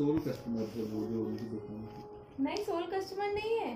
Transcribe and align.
Soul 0.00 0.18
customer 0.18 0.68
से 0.74 0.82
वो 0.82 1.00
जो 1.06 1.24
उनकी 1.24 1.46
दुकान 1.46 1.80
की 1.86 2.42
नहीं 2.44 2.62
सोल 2.64 2.82
कस्टमर 2.82 3.32
नहीं 3.32 3.56
है। 3.58 3.72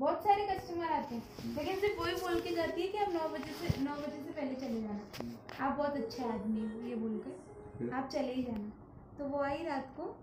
बहुत 0.00 0.18
सारे 0.24 0.42
कस्टमर 0.46 0.90
आते 0.92 1.14
हैं। 1.14 1.54
लेकिन 1.56 1.78
सिर्फ़ 1.80 2.00
वही 2.00 2.14
बोल 2.14 2.40
के 2.40 2.50
जाती 2.54 2.82
है 2.82 2.88
कि 2.88 2.98
आप 2.98 3.12
नौ 3.12 3.28
बजे 3.28 3.52
से 3.60 3.80
नौ 3.84 3.94
बजे 3.96 4.18
से 4.24 4.32
पहले 4.32 4.54
चले 4.54 4.82
जाना। 4.82 5.66
आप 5.66 5.76
बहुत 5.78 5.94
अच्छे 5.96 6.24
आदमी 6.24 6.60
हो 6.60 6.80
ये 6.88 6.94
बोल 6.94 7.14
कर 7.18 7.90
आप 7.92 8.08
चले 8.08 8.32
ही 8.32 8.42
जाना। 8.42 8.72
तो 9.18 9.24
वो 9.24 9.38
आई 9.42 9.64
रात 9.64 9.94
को 10.00 10.14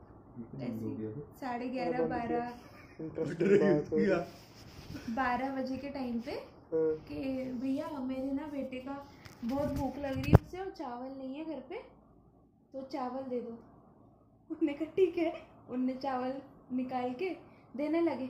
साढ़े 1.39 1.70
ग्यारह 1.70 2.06
बारह। 2.07 2.54
बारह 5.16 5.56
बजे 5.56 5.78
के 5.78 5.89
टाइम 5.89 6.21
पे 6.21 6.32
हाँ। 6.32 6.93
कि 7.10 7.43
भैया 7.61 7.89
मेरे 8.00 8.32
ना 8.32 8.47
बेटे 8.47 8.78
का 8.78 9.07
बहुत 9.46 9.70
भूख 9.70 9.97
लग 9.97 10.14
रही 10.14 10.32
है 10.32 10.43
उससे 10.46 10.60
और 10.60 10.70
चावल 10.70 11.18
नहीं 11.18 11.36
है 11.36 11.46
घर 11.46 11.60
पे 11.70 11.82
तो 12.74 12.82
चावल 12.93 13.29
दे 13.29 13.42
दो। 13.42 13.57
उन्होंने 14.52 14.74
कहा, 14.74 14.86
ठीक 14.86 15.18
है। 15.18 15.34
उनने 15.70 15.94
चावल 15.94 16.34
निकाल 16.74 17.14
के 17.14 17.30
देने 17.78 18.02
लगे। 18.02 18.28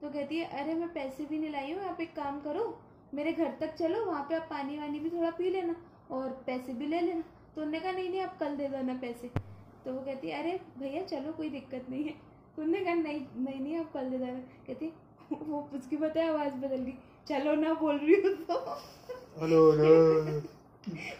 तो 0.00 0.10
कहती 0.10 0.38
है, 0.38 0.44
अरे, 0.44 0.74
मैं 0.74 0.92
पैसे 0.92 1.24
भी 1.24 1.38
नहीं 1.38 1.50
लाई 1.50 1.72
हूँ, 1.72 1.82
आप 1.82 2.00
एक 2.00 2.16
काम 2.16 2.40
करो, 2.40 2.80
मेरे 3.14 3.32
घर 3.32 3.56
तक 3.60 3.74
चलो, 3.74 4.04
वहाँ 4.04 4.26
पे 4.28 4.34
आप 4.34 4.42
पानी 4.42 4.78
वानी 4.78 5.00
भी 5.00 5.10
थोड़ा 5.10 5.30
पी 5.30 5.50
लेना 5.50 5.76
और 6.10 6.28
पैसे 6.46 6.72
भी 6.72 6.86
ले 6.86 7.00
लेना। 7.00 7.24
तो 7.54 7.62
उनने 7.62 7.80
कहा, 7.80 7.92
नहीं 7.92 8.10
नहीं, 8.10 8.20
आप 8.20 8.38
कल 8.38 8.56
दे 8.56 8.68
देना 8.68 8.94
पैसे। 8.94 9.30
तो 9.84 9.92
वो 9.92 10.00
कहती 10.00 10.28
है, 10.28 10.42
अरे, 10.42 10.60
भैया, 10.78 11.02
चलो, 11.02 11.32
कोई 11.32 11.48
दिक्कत 11.48 11.86
नहीं 11.90 12.04
है। 12.04 12.12
तो 12.56 12.62
उन्होंने 12.62 12.84
कहा, 12.84 12.94
नहीं 12.94 13.20
नहीं 13.36 13.60
नहीं, 13.60 13.76
आप 13.76 13.92
कल 13.92 14.10
दे 14.10 14.18
देना। 14.18 14.38
कहती 14.38 14.92
वो 15.32 15.70
उसकी 15.74 15.96
है 15.96 16.28
आवाज़ 16.28 16.54
बदल 16.54 16.76
गई, 16.76 16.94
चलो 17.28 17.54
ना, 17.54 17.74
बोल 17.74 17.96
रही 17.96 18.14
हूँ 18.14 18.44
तो। 18.44 18.56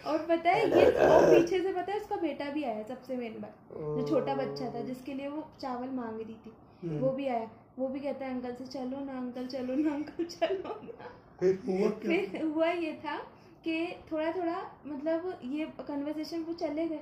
और 0.07 0.25
पता 0.29 0.51
है 0.51 0.69
ये 0.69 0.85
और 1.07 1.25
पीछे 1.25 1.61
से 1.61 1.73
पता 1.73 1.91
है 1.91 1.99
उसका 1.99 2.15
बेटा 2.15 2.49
भी 2.49 2.63
आया 2.63 2.83
सबसे 2.83 3.15
मेन 3.15 3.39
बात। 3.41 3.73
जो 3.73 4.07
छोटा 4.07 4.35
बच्चा 4.35 4.69
था 4.73 4.81
जिसके 4.81 5.13
लिए 5.13 5.27
वो 5.27 5.47
चावल 5.61 5.89
मांग 5.91 6.19
रही 6.21 6.35
थी। 6.35 6.99
वो 6.99 7.11
भी 7.11 7.27
आया। 7.27 7.49
वो 7.79 7.87
भी 7.87 7.99
कहता 7.99 8.25
है 8.25 8.33
अंकल 8.33 8.53
से 8.55 8.65
चलो 8.69 8.99
ना 9.05 9.17
अंकल 9.17 9.47
चलो 9.47 9.75
ना 9.75 9.93
अंकल 9.93 10.25
चलो 10.25 10.79
ना। 10.85 11.09
फिर 11.39 11.59
हुआ 11.67 11.89
फिर 11.99 12.41
हुआ 12.45 12.67
ये 12.67 12.93
था 13.05 13.17
कि 13.63 13.75
थोड़ा 14.11 14.31
थोड़ा 14.31 14.57
मतलब 14.85 15.39
ये 15.51 15.65
कन्वर्सेशन 15.81 16.43
वो 16.43 16.53
चले 16.53 16.87
गए। 16.87 16.99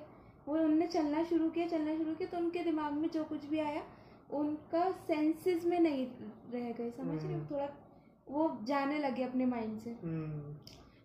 वो 0.47 0.55
उनने 0.55 0.88
चलना 0.88 1.23
शुरू 1.23 1.49
किया 1.49 1.67
चलना 1.67 1.95
शुरू 1.97 2.13
किया 2.16 2.29
तो 2.29 2.38
उनके 2.38 2.63
दिमाग 2.63 2.94
में 2.94 3.09
जो 3.09 3.23
कुछ 3.23 3.45
भी 3.45 3.59
आया 3.59 3.83
उनका 4.33 4.89
सेंसेस 5.07 5.66
में 5.66 5.79
नहीं 5.79 6.05
रह 6.53 6.72
गए 6.72 6.89
समझ 6.91 7.23
रहे 7.23 7.33
हो? 7.33 7.45
थोड़ा 7.51 7.67
वो 8.27 8.57
जाने 8.63 8.97
लगे 8.99 9.23
अपने 9.23 9.45
माइंड 9.45 9.79
से। 9.79 9.89
हम्म, 10.03 10.53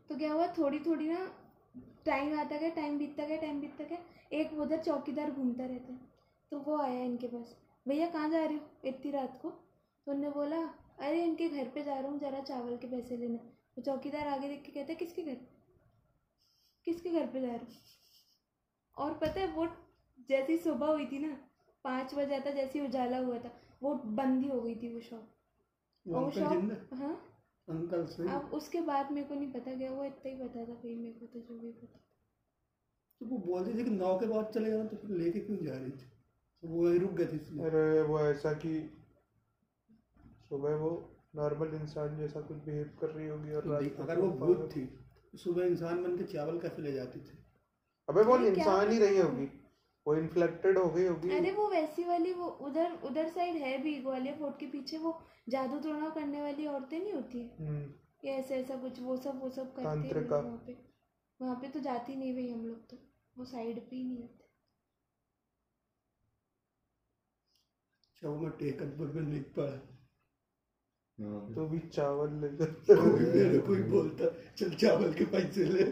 तो 0.08 0.16
क्या 0.16 0.32
हुआ 0.32 0.46
थोड़ी 0.58 0.78
थोड़ी 0.78 1.08
ना 1.08 1.18
टाइम 2.06 2.38
आता 2.40 2.56
गया 2.56 2.68
टाइम 2.70 2.98
बीतता 2.98 3.24
गया 3.26 3.36
टाइम 3.36 3.60
बीतता 3.60 3.84
गया। 3.84 3.98
एक 4.32 4.52
उधर 4.60 4.82
चौकीदार 4.82 5.30
घूमता 5.30 5.64
रहता 5.64 5.92
है 5.92 6.00
तो 6.52 6.58
वो 6.58 6.76
आया 6.78 7.04
इनके 7.04 7.26
पास। 7.26 7.54
भैया 7.86 8.06
कहाँ 8.08 8.30
जा 8.30 8.44
रहे 8.44 8.54
हो? 8.54 8.60
इतनी 8.84 9.10
रात 9.10 9.38
को। 9.42 9.50
तो 9.50 10.12
उनने 10.12 10.30
बोला 10.30 10.60
अरे 10.98 11.22
इनके 11.24 11.48
घर 11.48 11.68
पे 11.74 11.82
जा 11.84 11.98
रहा 11.98 12.10
हूँ 12.10 12.18
ज़रा 12.20 12.40
चावल 12.40 12.76
के 12.76 12.86
पैसे 12.86 13.16
लेने। 13.16 13.36
वो 13.36 13.82
चौकीदार 13.82 14.28
आगे 14.28 14.48
देख 14.48 14.62
के 14.62 14.72
कहता 14.72 14.92
है 14.92 14.96
किसके 14.96 15.22
घर? 15.22 15.36
किसके 16.86 17.10
घर 17.10 17.26
पे 17.26 17.40
जा 17.40 17.46
रहे 17.46 17.56
हो? 17.56 19.04
और 19.04 19.14
पता 19.18 19.40
है 19.40 19.46
वो 19.52 19.66
जैसी 20.28 20.56
सुबह 20.58 20.86
हुई 20.86 21.06
थी 21.06 21.18
ना 21.18 21.36
पाँच 21.84 22.14
बजे 22.14 22.40
था 22.40 22.50
जैसे 22.50 22.80
उजाला 22.80 23.18
हुआ 23.18 23.38
था 23.38 23.50
वो 23.82 23.94
बंद 23.94 24.42
ही 24.42 24.48
हो 24.48 24.60
गई 24.60 24.74
थी 24.74 24.92
वो 24.94 25.00
शॉप 25.00 26.14
और 26.14 26.24
वो 26.24 26.30
शॉप 26.30 26.88
हाँ? 26.94 27.14
अंकल 27.68 28.06
से 28.06 28.28
अब 28.28 28.50
उसके 28.54 28.80
बाद 28.80 29.12
मेरे 29.12 29.26
को 29.26 29.34
नहीं 29.34 29.52
पता 29.52 29.74
गया 29.74 29.90
वो 29.90 30.04
इतना 30.04 30.30
ही 30.30 30.36
पता 30.36 30.64
था 30.64 30.74
भाई 30.74 30.94
मेरे 30.94 31.12
को 31.12 31.26
तो 31.26 31.40
जो 31.40 31.58
भी 31.58 31.72
पता। 31.72 32.00
तो 33.20 33.26
वो 33.26 33.38
बोलती 33.38 33.78
थी 33.78 33.84
कि 33.84 33.90
नौ 33.90 34.18
के 34.18 34.26
बाद 34.26 34.50
चले 34.54 34.70
जाना 34.70 34.84
तो 34.84 34.96
फिर 34.96 35.10
लेके 35.10 35.40
क्यों 35.40 35.58
जा 35.58 35.74
रही 35.74 35.90
थी? 35.90 36.10
तो 36.62 36.68
वो 36.68 36.88
वहीं 36.88 37.00
रुक 37.00 37.10
गए 37.10 37.26
थे 37.26 37.62
अरे 37.62 38.02
वो 38.02 38.20
ऐसा 38.20 38.52
कि 38.52 38.90
सुबह 40.48 40.76
वो 40.76 41.10
नॉर्मल 41.36 41.74
इंसान 41.74 42.18
जैसा 42.18 42.40
कुछ 42.40 42.56
बिहेव 42.56 42.90
कर 43.00 43.10
रही 43.10 43.28
होगी 43.28 43.52
और 43.52 43.66
रात 43.66 44.00
अगर 44.00 44.18
वो 44.18 44.28
भूत 44.28 44.70
थी 44.76 44.84
तो 45.32 45.38
सुबह 45.38 45.64
इंसान 45.64 46.02
बन 46.02 46.16
के 46.16 46.24
चावल 46.24 46.58
कैसे 46.58 46.82
ले 46.82 46.92
जाती 46.92 47.20
थी? 47.20 47.38
अबे 48.08 48.22
वो 48.22 48.36
इंसान 48.38 48.90
ही 48.90 48.98
रही 48.98 49.18
होगी। 49.18 49.63
वो 50.06 50.14
इन्फ्लेक्टेड 50.16 50.78
हो 50.78 50.88
गई 50.90 51.04
होगी। 51.06 51.30
अरे 51.30 51.52
वो 51.52 51.68
वैसी 51.70 52.04
वाली 52.04 52.32
वो 52.32 52.46
उधर 52.68 52.92
उधर 53.04 53.28
साइड 53.28 53.56
है 53.56 53.76
भी 53.82 53.94
ग्वालियर 54.00 54.36
फोर्ट 54.38 54.58
के 54.60 54.66
पीछे 54.66 54.98
वो 54.98 55.18
जादू 55.48 55.78
टोना 55.80 56.08
करने 56.10 56.42
वाली 56.42 56.66
औरतें 56.66 56.98
नहीं 56.98 57.12
होती? 57.12 57.38
है 57.40 57.66
हम्म, 57.66 57.92
ये 58.24 58.32
ऐसा 58.32 58.54
ऐसा 58.54 58.76
कुछ 58.76 59.00
वो 59.00 59.16
सब 59.16 59.40
वो 59.42 59.50
सब 59.50 59.74
करते 59.76 60.08
हैं। 60.08 60.28
वहाँ 60.28 60.56
पे। 60.66 60.76
वहाँ 61.40 61.54
पे 61.56 61.68
तो 61.68 61.80
जाती 61.80 62.16
नहीं 62.16 62.32
भाई 62.34 62.48
हम 62.50 62.66
लोग 62.66 62.88
तो। 62.90 62.96
वो 63.38 63.44
साइड 63.44 63.78
पे 63.90 63.96
ही 63.96 64.02
नहीं 64.04 64.20
होते। 64.20 64.42
अच्छा 68.04 68.28
वो 68.28 68.36
मैं 68.36 68.50
टेकनपुर 68.58 69.06
में 69.06 69.32
लिख 69.32 69.52
पड़ा 69.58 69.72
हाँ। 71.18 71.54
तो 71.54 71.66
भी 71.68 71.78
चावल 71.88 72.32
ले 72.40 72.48
जा 72.56 72.66
कोई 72.94 73.24
मेरे 73.24 73.58
कोई 73.66 73.82
बोलता 73.90 74.28
चल 74.56 74.74
चावल 74.74 75.12
के 75.14 75.24
पैसे 75.34 75.64
ले। 75.64 75.84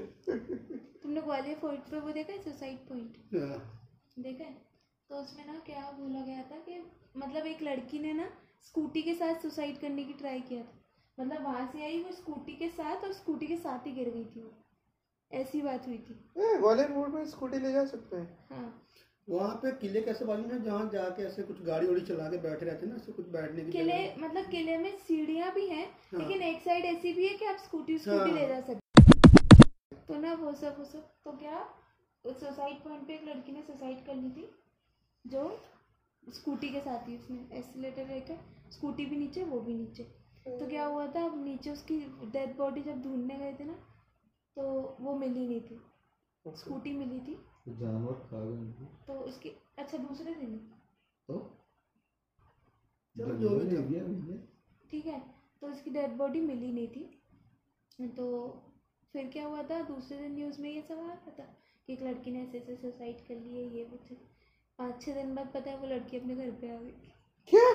तुमने 1.02 1.20
ग्वालियर 1.20 1.56
फोर्ट 1.58 1.90
पे 1.90 2.00
वो 2.00 2.12
देखा 2.12 2.32
है 2.32 2.42
सुसाइड 2.42 2.78
पॉइंट 2.88 3.16
हाँ, 3.34 3.81
देखा 4.18 4.44
है? 4.44 4.56
तो 5.10 5.16
उसमें 5.16 5.46
ना 5.46 5.58
क्या 5.58 5.90
बोला 5.90 6.20
गया 6.20 6.42
था 6.42 6.56
कि 6.56 6.84
मतलब 7.16 7.46
एक 7.46 7.62
लड़की 7.62 7.98
ने 7.98 8.12
ना 8.12 8.30
स्कूटी 8.62 9.02
के 9.02 9.14
साथ 9.14 9.34
सुसाइड 9.34 9.78
करने 9.78 10.04
की 10.04 10.12
ट्राई 10.12 10.40
किया 10.40 10.62
था। 10.62 10.78
मतलब 11.20 11.44
वहाँ 11.44 11.66
से 11.72 11.84
आई 11.84 12.02
वो 12.02 12.12
स्कूटी 12.12 12.52
के 12.52 12.68
साथ 12.68 12.96
और 12.96 13.12
स्कूटी 13.12 13.46
के 13.46 13.56
साथ 13.56 13.86
ही 13.86 13.92
गिर 13.92 14.10
गई 14.10 14.24
थी 14.24 14.40
वो। 14.40 14.50
ऐसी 15.32 15.62
बात 15.62 15.86
हुई 15.86 15.98
थी। 15.98 16.24
रोड 16.84 17.14
में 17.14 17.26
स्कूटी 17.26 17.58
ले 17.58 17.72
जा 17.72 17.84
सकते 17.84 18.16
हैं। 18.16 18.38
हाँ। 18.50 18.86
वहाँ 19.28 19.54
पे 19.54 19.70
किले 19.72 20.00
कैसे 20.00 20.24
बाजू 20.24 20.42
में 20.42 20.62
जहाँ 20.62 20.90
जाके 20.92 21.22
ऐसे 21.22 21.42
कुछ 21.42 21.62
गाड़ी 21.62 21.86
वाड़ी 21.86 22.00
चला 22.00 22.30
के 22.30 22.38
बैठे 22.38 22.66
रहते 22.66 22.86
हैं 22.86 22.92
ना 22.92 22.96
ऐसे 22.96 23.12
कुछ 23.12 23.28
बैठने 23.28 23.64
की 23.64 23.72
किले 23.72 24.14
मतलब 24.16 24.44
किले 24.44 24.76
में 24.78 24.98
सीढ़ियाँ 24.98 25.52
भी 25.54 25.66
हैं 25.66 25.86
हाँ। 25.86 26.20
लेकिन 26.20 26.42
एक 26.42 26.62
साइड 26.62 26.84
ऐसी 26.84 27.12
भी 27.12 27.28
है 27.28 27.34
कि 27.34 27.44
आप 27.44 27.56
स्कूटी 27.56 27.98
स्कूटी 27.98 28.30
हाँ। 28.30 28.38
ले 28.38 28.48
जा 28.48 28.60
सकते 28.60 28.80
तो 30.08 30.20
ना 30.20 30.34
वो 30.34 30.52
सब 30.52 30.78
वो 30.78 30.84
सब 30.84 31.08
तो 31.24 31.32
क्या 31.32 31.68
सुसाइड 32.24 32.82
पॉइंट 32.82 33.06
पे 33.06 33.14
एक 33.14 33.24
लड़की 33.24 33.52
ने 33.52 33.62
सुसाइड 33.62 34.04
कर 34.06 34.14
ली 34.14 34.30
थी 34.30 34.48
जो 35.24 35.44
स्कूटी 36.32 36.68
के 36.68 36.80
साथ 36.80 37.08
ही 37.08 37.16
उसने 37.16 37.58
एस्केलेटर 37.58 38.08
लेकर 38.08 38.70
स्कूटी 38.72 39.06
भी 39.06 39.16
नीचे 39.16 39.44
वो 39.44 39.60
भी 39.60 39.74
नीचे। 39.74 40.02
तो 40.42 40.68
क्या 40.68 40.84
हुआ 40.86 41.06
था 41.06 41.24
अब 41.24 41.44
नीचे 41.44 41.70
उसकी 41.70 41.98
डेड 42.32 42.56
बॉडी 42.56 42.82
जब 42.82 43.02
ढूँढने 43.02 43.36
गए 43.38 43.54
थे 43.54 43.64
ना 43.64 43.72
तो 44.56 44.62
वो 45.00 45.14
मिली 45.14 45.46
नहीं 45.48 45.60
थी। 45.60 45.80
स्कूटी 46.44 46.92
मिली 46.92 47.18
थी। 47.20 47.34
तो 47.64 47.74
जानवर 47.76 48.12
खा 48.20 48.40
गए 48.40 48.86
तो 49.06 49.18
उसकी 49.20 49.48
अच्छा 49.78 49.98
दूसरे 49.98 50.34
दिन। 50.34 50.56
तो? 51.28 51.38
चलो 53.16 53.34
जो 53.34 53.48
भी 53.48 54.00
था। 54.32 54.36
ठीक 54.90 55.06
है 55.06 55.20
तो 55.62 55.66
उसकी 55.66 55.90
डेड 55.90 56.16
बॉडी 56.16 56.40
मिली 56.40 56.72
नहीं 56.72 56.88
थी। 56.88 58.08
तो 58.08 58.26
फिर 59.14 59.28
क्या 59.28 59.46
हुआ 59.46 59.62
था 59.62 59.80
दूसरे 59.82 60.18
दिन 60.18 60.34
न्यूज़ 60.34 60.60
में 60.62 60.70
ये 60.70 60.82
सब 60.82 60.98
आ 60.98 61.06
रहा 61.06 61.30
था। 61.38 61.46
कि 61.86 61.92
एक 61.92 62.02
लड़की 62.02 62.30
ने 62.30 62.42
ऐसे 62.42 62.58
ऐसे 62.58 62.76
सुसाइड 62.76 63.16
कर 63.16 63.34
ली 63.34 63.56
है 63.56 63.76
ये 63.76 63.84
वो। 63.84 63.98
पाँच 64.78 65.02
छः 65.02 65.14
दिन 65.14 65.34
बाद 65.34 65.50
पता 65.54 65.70
है 65.70 65.78
वो 65.78 65.86
लड़की 65.86 66.18
अपने 66.18 66.34
घर 66.34 66.50
पे 66.50 66.70
आ 66.70 66.76
गई। 66.76 66.92
क्या? 67.48 67.70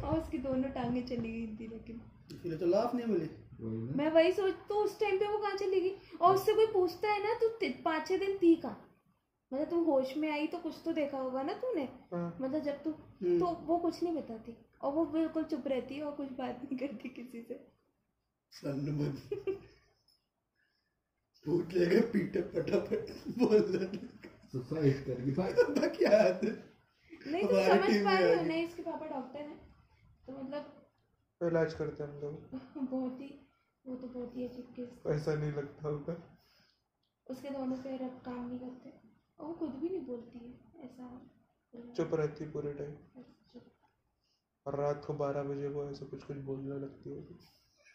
और 0.04 0.18
उसकी 0.20 0.38
दोनों 0.38 0.70
टांगे 0.70 1.02
चली 1.02 1.32
गई 1.32 1.56
थी 1.56 1.68
लेकिन 1.68 2.00
इसलिए 2.32 2.58
तो 2.58 2.66
लाभ 2.66 2.94
नहीं 2.94 3.06
मिली। 3.06 3.28
मैं 3.96 4.10
वही 4.10 4.32
सोच 4.32 4.54
तो 4.68 4.74
उस 4.74 5.00
टाइम 5.00 5.18
पे 5.18 5.26
वो 5.26 5.38
कहाँ 5.38 5.56
चली 5.56 5.80
गई? 5.80 5.96
और 6.20 6.34
उससे 6.34 6.52
कोई 6.54 6.66
पूछता 6.66 7.08
है 7.08 7.22
ना 7.22 7.34
तू 7.34 7.48
पाँच 7.84 8.08
छः 8.08 8.18
दिन 8.18 8.36
थी 8.36 8.56
कहाँ? 8.56 8.82
मतलब 9.52 9.70
तू 9.70 9.84
होश 9.84 10.16
में 10.16 10.30
आई 10.30 10.46
तो 10.46 10.58
कुछ 10.58 10.74
तो 10.84 10.92
देखा 10.92 11.18
होगा 11.18 11.42
ना 11.42 11.52
तूने? 11.52 11.82
हाँ। 11.82 12.38
मतलब 12.40 12.62
जब 12.62 12.82
तू 12.82 12.90
हम्म। 12.90 13.40
तो 13.40 13.46
वो 13.46 13.78
कुछ 13.78 14.02
नहीं 14.02 14.14
बताती। 14.14 14.56
और 14.82 14.92
वो 14.92 15.04
बिल्कुल 15.06 15.44
चुप 15.44 15.68
रहती 15.68 15.94
है 15.94 16.02
और 16.02 16.12
कुछ 16.12 16.32
बात 16.32 16.62
नहीं 16.64 16.78
करती 16.78 17.08
किसी 17.08 17.42
से। 17.42 17.76
भूत 21.46 21.74
ले 21.74 21.86
गए 21.86 22.00
पीटे 22.12 22.42
फटाफट 22.52 23.10
बोल 23.38 23.56
रहे 23.56 23.98
सुसाइड 24.52 25.04
कर 25.06 25.20
गई 25.20 25.32
भाई। 25.32 25.88
क्या 25.96 26.10
है। 26.22 26.52
नहीं 27.26 27.42
हमारी 27.44 27.92
समझ 27.92 28.04
पा 28.04 28.18
रहे 28.18 28.34
हो 28.36 28.42
नहीं 28.42 28.64
इसके 28.66 28.82
पापा 28.82 29.06
डॉक्टर 29.06 29.40
हैं 29.40 29.58
तो 30.26 30.32
मतलब 30.32 31.48
इलाज 31.50 31.74
करते 31.74 32.02
हैं 32.02 32.10
हम 32.10 32.20
लोग। 32.20 32.86
बहुत 32.90 33.20
ही 33.20 33.28
वो 33.84 33.96
तो 33.96 34.06
बहुत 34.08 34.36
ही 34.36 34.46
अजीब 34.46 34.72
केस 34.76 34.88
पैसा 35.04 35.34
नहीं 35.34 35.52
लगता 35.52 35.88
होगा 35.88 36.16
उसके 37.26 37.50
दोनों 37.50 37.76
पैर 37.76 38.02
अब 38.02 38.20
काम 38.24 38.46
नहीं 38.48 38.58
करते। 38.58 38.92
और 39.38 39.46
वो 39.46 39.52
खुद 39.54 39.70
भी 39.80 39.88
नहीं 39.88 40.04
बोलती 40.06 40.38
है 40.38 40.84
ऐसा 40.84 41.08
चुप 41.96 42.14
रहती 42.14 42.44
है 42.44 42.50
पूरे 42.50 42.72
टाइम 42.74 43.24
और 44.66 44.76
रात 44.80 45.04
को 45.04 45.14
बारह 45.14 45.42
बजे 45.42 45.68
वो 45.68 45.88
ऐसा 45.90 46.06
कुछ 46.06 46.22
कुछ 46.24 46.36
बोलने 46.46 46.78
लगती 46.80 47.10
होगी 47.10 47.38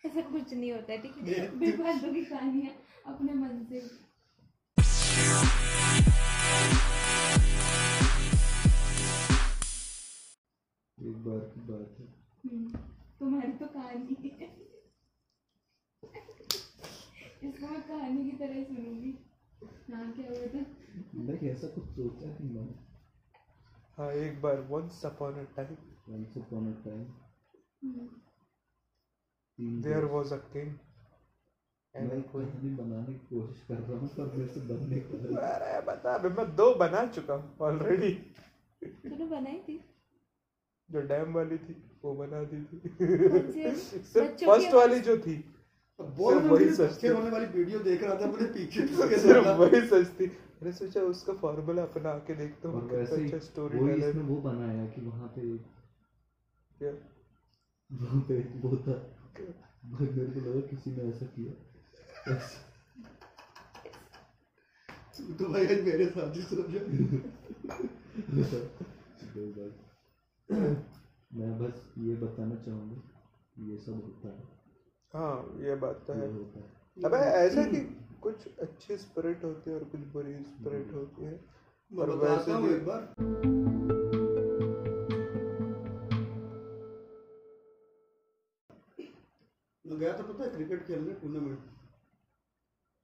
ऐसा 0.04 0.22
कुछ 0.22 0.54
नहीं 0.54 0.72
होता 0.72 0.94
है? 0.94 0.98
ठीक 1.02 1.18
है 1.28 1.48
बेफालतू 1.60 2.14
की 2.14 2.24
कहानियाँ 2.26 2.74
अपने 3.14 3.34
मन 3.34 3.64
से। 3.70 3.82
एक 10.98 11.18
बार 11.26 11.40
की 11.54 11.62
बात 11.68 11.96
है। 12.00 12.06
हम्म, 12.46 12.80
तुम्हारी 13.20 13.52
तो 13.52 13.66
कहानी 13.68 14.16
है। 14.24 14.50
इसको 17.44 17.68
मैं 17.68 17.82
कहानी 17.82 18.30
की 18.30 18.38
तरह 18.38 18.54
ही 18.54 18.64
सुनूँगी। 18.66 19.14
हाँ 19.94 20.12
क्या 20.12 20.28
हुआ 20.30 20.48
था? 20.54 20.66
मैंने 21.16 21.50
ऐसा 21.52 21.68
कुछ 21.68 21.86
सोचा 21.96 22.28
नहीं 22.28 22.50
मैंने। 22.50 22.74
हाँ 23.98 24.12
एक 24.26 24.42
बार 24.42 24.62
once 24.70 25.02
upon 25.06 25.40
a 25.40 25.44
time 25.56 25.76
once 26.10 26.38
upon 26.38 26.74
a 26.74 26.76
time 26.84 27.02
hmm, 27.84 28.08
there 29.62 30.06
was 30.06 30.34
a 30.34 30.38
king 30.38 30.68
मैं 30.68 32.02
एंड 32.02 32.14
एक 32.14 32.32
कहानी 32.32 32.70
बनाने 32.70 33.14
की 33.14 33.38
कोशिश 33.38 33.64
कर 33.68 33.74
रहा 33.74 34.00
हूँ 34.00 34.08
पर 34.08 34.26
मेरे 34.26 34.48
से 34.48 34.60
बनने 34.60 35.00
को 35.00 35.36
अरे 35.38 35.82
बता 35.82 36.14
अबे 36.14 36.30
मैं 36.30 36.56
दो 36.56 36.74
बना 36.76 37.06
चुका 37.06 37.34
हूँ 37.34 37.58
ऑलरेडी 37.62 38.12
तूने 38.84 39.26
बनाई 39.26 39.58
थी? 39.58 39.84
जो 40.92 41.02
डैम 41.02 41.34
वाली 41.34 41.58
थी 41.58 41.84
वो 42.04 42.16
बना 42.16 42.44
दी 42.44 42.62
थी। 42.64 42.80
कौन 43.00 43.52
सी? 43.52 44.00
सिर्फ़ 44.04 44.46
फ़र्स्ट 44.46 44.74
वाली 44.74 45.00
जो 45.00 45.18
थी। 45.18 45.44
वही 46.00 46.70
सच 46.70 47.06
होने 47.06 47.30
वाली 47.30 47.46
वीडियो 47.46 47.80
देख 47.80 48.04
रहा 48.04 48.16
था 48.16 48.26
अपने 48.26 48.46
पीछे 48.46 48.88
सिर्फ़ 49.18 49.48
वही 49.48 49.82
सच 49.82 50.20
थी। 50.20 50.26
मैंने 50.26 50.72
सोचा 50.72 51.02
उसका 51.02 51.34
फॉर्मूला 51.34 51.84
अपना 51.84 52.10
आके 52.10 52.36
देखता 52.36 52.70
हूँ 52.70 52.90
कितना 52.90 53.24
अच्छा 53.24 53.40
स्टोरी 53.40 53.78
वो 53.78 53.90
इसमें 53.90 54.24
वो 54.24 54.42
बनाया 54.42 54.86
कि 54.86 55.02
वहाँ 55.02 55.28
पे 55.28 55.58
क्या? 56.80 56.92
वहाँ 57.92 58.22
पे 58.22 58.40
एक 58.40 58.62
वो 58.66 58.78
था। 58.78 59.21
मेरे 59.40 60.26
को 60.26 60.40
लगा 60.40 60.62
किसी 60.68 60.92
ने 60.92 61.04
ऐसा 61.10 61.26
किया 61.26 61.54
तो 65.38 65.46
भाई 65.46 65.66
आज 65.66 65.82
मेरे 65.82 66.06
साथ 66.06 66.36
ही। 66.36 66.42
सो 66.42 66.56
जा 66.72 66.80
कोई 69.34 69.50
बात 69.58 69.74
मैं 71.34 71.52
बस 71.60 71.94
ये 71.98 72.16
बताना 72.16 72.56
चाहूँगा 72.56 73.00
ये 73.68 73.78
सब 73.78 73.94
होता 73.94 74.28
है। 74.28 74.44
हाँ 75.14 75.38
ये 75.64 75.76
बात 75.76 76.04
तो 76.08 76.14
है 76.14 76.28
अबे 77.06 77.18
ऐसा 77.18 77.64
कि 77.64 77.80
कुछ 78.22 78.38
अच्छी 78.60 78.98
स्पिरिट 78.98 79.44
होती 79.44 79.70
है 79.70 79.76
और 79.76 79.84
कुछ 79.84 80.02
बुरी 80.14 80.34
स्पिरिट 80.44 80.94
होती 80.94 81.26
है। 81.26 81.36
और 81.92 82.10
वैसे 82.18 82.52
भी 82.58 82.70
एक 82.74 82.86
बार। 82.86 83.71
गया 90.02 90.12
था 90.18 90.24
पता 90.24 90.44
है 90.44 90.50
क्रिकेट 90.52 90.86
खेलने 90.88 91.14
टूर्नामेंट 91.22 91.70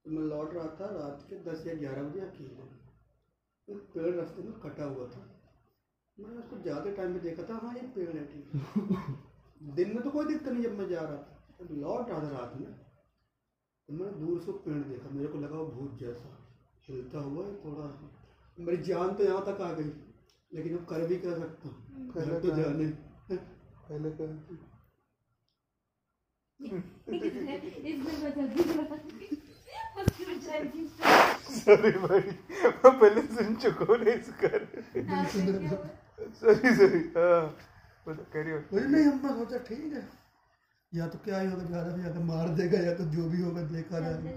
तो 0.06 0.12
मैं 0.12 0.24
लौट 0.26 0.54
रहा 0.54 0.68
था 0.80 0.86
रात 0.92 1.26
के 1.30 1.40
दस 1.46 1.66
या 1.68 1.74
ग्यारह 1.80 2.04
बजे 2.04 2.20
अकेले। 2.26 2.66
एक 3.68 3.80
पेड़ 3.94 4.14
रास्ते 4.16 4.44
में 4.44 4.52
कटा 4.62 4.86
हुआ 4.86 5.08
था। 5.08 5.22
मैंने 6.18 6.38
उसको 6.40 6.58
ज़्यादा 6.60 6.92
टाइम 6.98 7.14
पे 7.14 7.20
देखा 7.20 7.44
था 7.50 7.56
हाँ 7.64 7.74
ये 7.76 7.82
पेड़ 7.96 8.10
है 8.10 8.24
ठीक 8.28 8.46
दिन 9.78 9.94
में 9.96 10.02
तो 10.04 10.10
कोई 10.12 10.26
दिक्कत 10.26 10.48
नहीं 10.48 10.64
जब 10.64 10.78
मैं 10.78 10.88
जा 10.90 11.02
रहा 11.02 11.18
था। 11.18 11.56
जब 11.60 11.74
लौट 11.82 12.10
रहा 12.10 12.20
था 12.24 12.30
रात 12.32 12.54
में 12.60 12.70
तो 12.70 13.94
मैंने 13.94 14.12
दूर 14.20 14.40
से 14.42 14.52
पेड़ 14.66 14.82
देखा। 14.84 15.10
मेरे 15.10 15.28
को 15.28 15.40
लगा 15.40 15.58
वो 15.58 15.66
भूत 15.72 15.98
जैसा। 16.00 16.30
हिलता 16.88 17.20
हुआ 17.20 17.46
है 17.46 17.54
थोड़ा। 17.64 17.86
मेरी 18.58 18.78
जान 18.84 19.14
तो 19.16 19.24
यहाँ 19.24 19.44
तक 19.46 19.62
आ 19.62 19.72
गई 19.74 19.92
लेकिन 20.52 20.78
अब 20.78 20.86
कर 20.86 21.06
भी 21.08 21.18
क्या 21.18 21.34
सकता 21.40 21.70
हूँ? 21.70 21.78
पहले 22.12 22.40
तो 22.40 22.56
जाने। 22.58 22.88
पहले 23.30 24.12
का 24.12 24.26
इसमें 24.26 24.48
बता 24.48 24.48
दी 24.48 24.48
उसकी 24.48 24.48
बेचारी 24.48 24.56
की 24.56 26.38
सॉरी 31.58 31.92
भाई। 32.04 32.20
मैं 32.20 32.92
पहले 33.00 33.22
सुन 33.36 33.56
चुका 33.64 33.86
हूँ 33.90 33.98
इसका 34.14 34.50
हाँ? 35.10 35.26
सॉरी 36.40 36.72
सॉरी 36.76 37.02
हाँ 37.18 37.42
बता 38.08 38.24
कैरी 38.34 38.54
ऑन 38.54 38.64
नहीं 38.74 39.04
हम 39.06 39.18
सोचा 39.38 39.58
ठीक 39.68 39.94
है। 39.94 40.02
या 40.92 41.08
तो 41.08 41.18
क्या 41.26 41.40
ही 41.40 41.48
होगा 41.50 41.64
ज़्यादा 41.64 41.92
से 41.96 42.00
ज़्यादा 42.02 42.20
मार 42.26 42.48
देगा 42.60 42.80
या 42.80 42.94
तो 42.96 43.04
जो 43.16 43.24
भी 43.30 43.42
होगा 43.42 43.62
देखा 43.74 44.00
जाएगा 44.00 44.32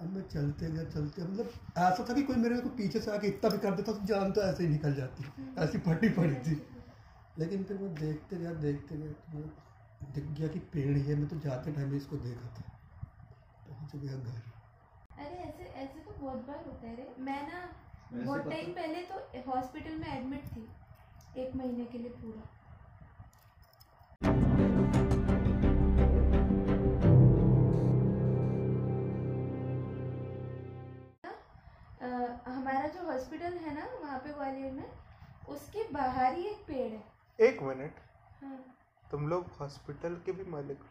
अब 0.00 0.06
मैं 0.14 0.22
चलते 0.28 0.70
गया 0.70 0.84
चलते। 0.84 1.22
मतलब 1.22 1.48
ऐसा 1.78 2.06
था 2.08 2.14
कि 2.14 2.22
कोई 2.22 2.36
मेरे 2.36 2.56
को 2.60 2.68
पीछे 2.78 3.00
से 3.00 3.10
आके 3.10 3.26
इतना 3.28 3.50
भी 3.50 3.58
कर 3.58 3.74
देता 3.74 3.92
तो 3.92 4.06
जान 4.06 4.32
तो 4.32 4.42
ऐसे 4.42 4.62
ही 4.62 4.68
निकल 4.68 4.94
जाती। 4.94 5.20
ऐसी 5.62 5.78
फटी 5.88 6.08
पड़ी 6.16 6.34
थी। 6.46 6.56
लेकिन 7.38 7.64
फिर 7.64 7.76
वो 7.76 7.88
देखते 8.00 8.36
गया 8.36 8.52
देखते 8.64 8.96
गया 8.96 9.12
मैं 9.34 9.44
दिख 10.14 10.24
गया 10.30 10.48
कि 10.48 10.58
पेड़ 10.72 10.96
ही 10.96 11.02
है 11.02 11.14
मैं 11.14 11.28
तो 11.28 11.36
जाते 11.40 11.72
टाइम 11.72 11.94
इसको 11.96 12.16
देखा 12.16 12.48
था। 12.54 12.62
पहुँच 13.68 13.96
गया 13.96 14.16
घर। 14.16 14.42
अरे 15.18 15.36
ऐसे 15.38 15.64
ऐसे 15.64 16.00
तो 16.00 16.10
बहुत 16.12 16.46
बार 16.46 16.64
होता 16.66 16.88
है 16.88 16.96
रे। 16.96 17.14
मैं 17.20 17.42
ना 17.48 17.68
बहुत 18.14 18.48
टाइम 18.50 18.72
पहले 18.72 19.02
तो 19.02 19.50
हॉस्पिटल 19.50 19.96
में 19.98 20.08
एडमिट 20.08 20.44
थी 20.46 20.68
एक 21.36 21.56
महीने 21.56 21.84
के 21.84 21.98
लिए 21.98 22.10
पूरा। 22.10 22.50
हमारा 32.46 32.86
जो 32.88 33.02
हॉस्पिटल 33.06 33.52
है 33.58 33.74
ना 33.74 33.84
वहाँ 34.02 34.18
पे 34.18 34.32
ग्वालियर 34.32 34.72
में 34.72 34.84
उसके 35.48 35.82
बाहर 35.92 36.34
ही 36.34 36.46
एक 36.46 36.64
पेड़ 36.66 36.92
है। 36.92 37.02
एक 37.38 37.62
मिनट। 37.62 37.94
हाँ। 38.42 38.73
तुम 39.10 39.28
लोग 39.28 39.46
हॉस्पिटल 39.60 40.14
के 40.26 40.32
भी 40.32 40.44
मालिक 40.50 40.78
हो? 40.78 40.88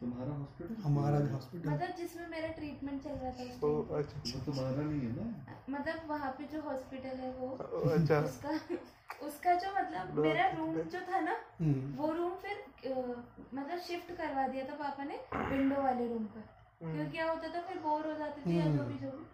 तुम्हारा 0.00 0.34
हॉस्पिटल 0.36 0.76
हमारा 0.82 1.18
हॉस्पिटल 1.32 1.68
मतलब 1.70 1.96
जिसमें 1.96 2.28
मेरा 2.28 2.48
ट्रीटमेंट 2.58 3.02
चल 3.04 3.16
रहा 3.22 3.30
था 3.38 3.66
ओ 3.66 3.82
अच्छा। 3.98 4.30
वो 4.30 4.44
तुम्हारा 4.44 4.82
नहीं 4.82 5.00
है 5.00 5.12
ना? 5.16 5.56
मतलब 5.70 6.08
वहाँ 6.10 6.30
पे 6.38 6.44
जो 6.52 6.60
हॉस्पिटल 6.68 7.18
है 7.24 7.32
वो 7.32 7.48
अच्छा। 7.96 8.20
उसका 8.20 8.58
उसका 9.26 9.54
जो 9.64 9.74
मतलब 9.74 10.18
मेरा 10.18 10.46
रूम 10.50 10.76
जो 10.94 11.00
था 11.08 11.20
ना 11.20 11.36
हम्म, 11.60 11.92
वो 11.96 12.12
रूम 12.12 12.34
फिर 12.44 12.64
मतलब 13.54 13.78
शिफ्ट 13.88 14.12
करवा 14.16 14.46
दिया 14.48 14.64
था 14.68 14.74
पापा 14.74 15.04
ने 15.04 15.16
विंडो 15.34 15.82
वाले 15.82 16.06
रूम 16.08 16.24
पर। 16.24 16.48
हम्म। 16.82 16.94
क्योंकि 16.94 17.10
क्या 17.12 17.30
होता 17.30 17.48
था 17.54 17.60
फिर 17.60 17.78
बोर 17.78 18.06
हो 18.06 18.14
जाते 18.18 18.42
थे 18.46 18.54
या 18.56 18.66
जो 18.76 18.84
भी 18.84 18.98
जो 18.98 19.10
भी। 19.10 19.24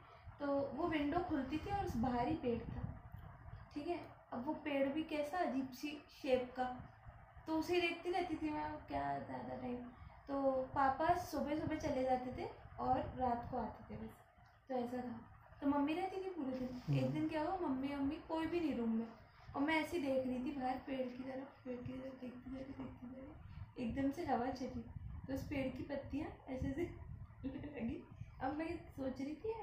तो 0.41 0.47
वो 0.77 0.89
विंडो 0.89 1.19
खुलती 1.29 1.59
थी 1.59 1.71
और 1.71 1.85
उस 1.85 1.97
बाहर 1.97 2.29
ही 2.29 2.35
पेड़ 2.35 2.59
था। 2.63 2.83
ठीक 3.75 3.87
है? 3.87 4.01
अब 4.33 4.47
वो 4.47 4.53
पेड़ 4.65 4.89
भी 4.89 5.03
कैसा 5.15 5.39
अजीब 5.39 5.71
सी 5.73 5.91
शेप 6.23 6.53
का। 6.57 6.65
तो 7.47 7.59
उसे 7.59 7.81
देखती 7.81 8.11
रहती 8.11 8.37
थी 8.37 8.51
मैं 8.51 8.65
क्या 8.89 9.19
ज़्यादा 9.19 9.57
टाइम 9.57 9.77
तो 10.29 10.53
पापा 10.75 11.15
सुबह 11.15 11.57
सुबह 11.57 11.77
चले 11.77 12.03
जाते 12.05 12.33
थे 12.39 12.49
और 12.79 12.99
रात 13.19 13.49
को 13.51 13.57
आते 13.57 13.95
थे 13.95 13.99
बस। 13.99 14.15
तो 14.69 14.75
ऐसा 14.75 14.97
था। 14.97 15.21
तो 15.61 15.67
मम्मी 15.67 15.95
रहती 15.95 16.17
थी 16.17 16.31
पूरे 16.31 16.59
दिन। 16.59 16.99
एक 16.99 17.11
दिन 17.11 17.29
क्या 17.29 17.43
हुआ 17.43 17.69
मम्मी 17.69 17.95
मम्मी 17.95 18.17
कोई 18.29 18.47
भी 18.47 18.61
नहीं 18.61 18.75
रूम 18.75 18.91
में। 18.91 19.07
और 19.57 19.63
मैं 19.63 19.75
ऐसे 19.75 19.99
देख 19.99 20.27
रही 20.27 20.39
थी 20.39 20.51
बाहर 20.51 20.79
पेड़ 20.87 21.07
की 21.09 21.23
तरफ़ 21.23 21.65
पेड़ 21.65 21.77
की 21.77 21.93
तरफ़ 21.93 22.21
देखती 22.21 22.51
जा 22.51 22.59
रही 22.59 22.73
देखती 22.73 23.07
जा 23.07 23.21
रही 23.21 23.85
एकदम 23.85 24.11
से 24.11 24.25
हवा 24.25 24.51
चली। 24.51 24.85
तो 25.29 25.35
उस 25.35 25.43
पेड़ 25.43 25.69
की 25.77 25.83
पत्तियाँ 25.83 26.29
ऐसे 26.49 26.69
ऐसे 26.69 26.89
लगी। 27.77 28.03
अब 28.41 28.57
मैं 28.57 28.77
सोच 28.77 29.21
रही 29.21 29.35
थी 29.35 29.55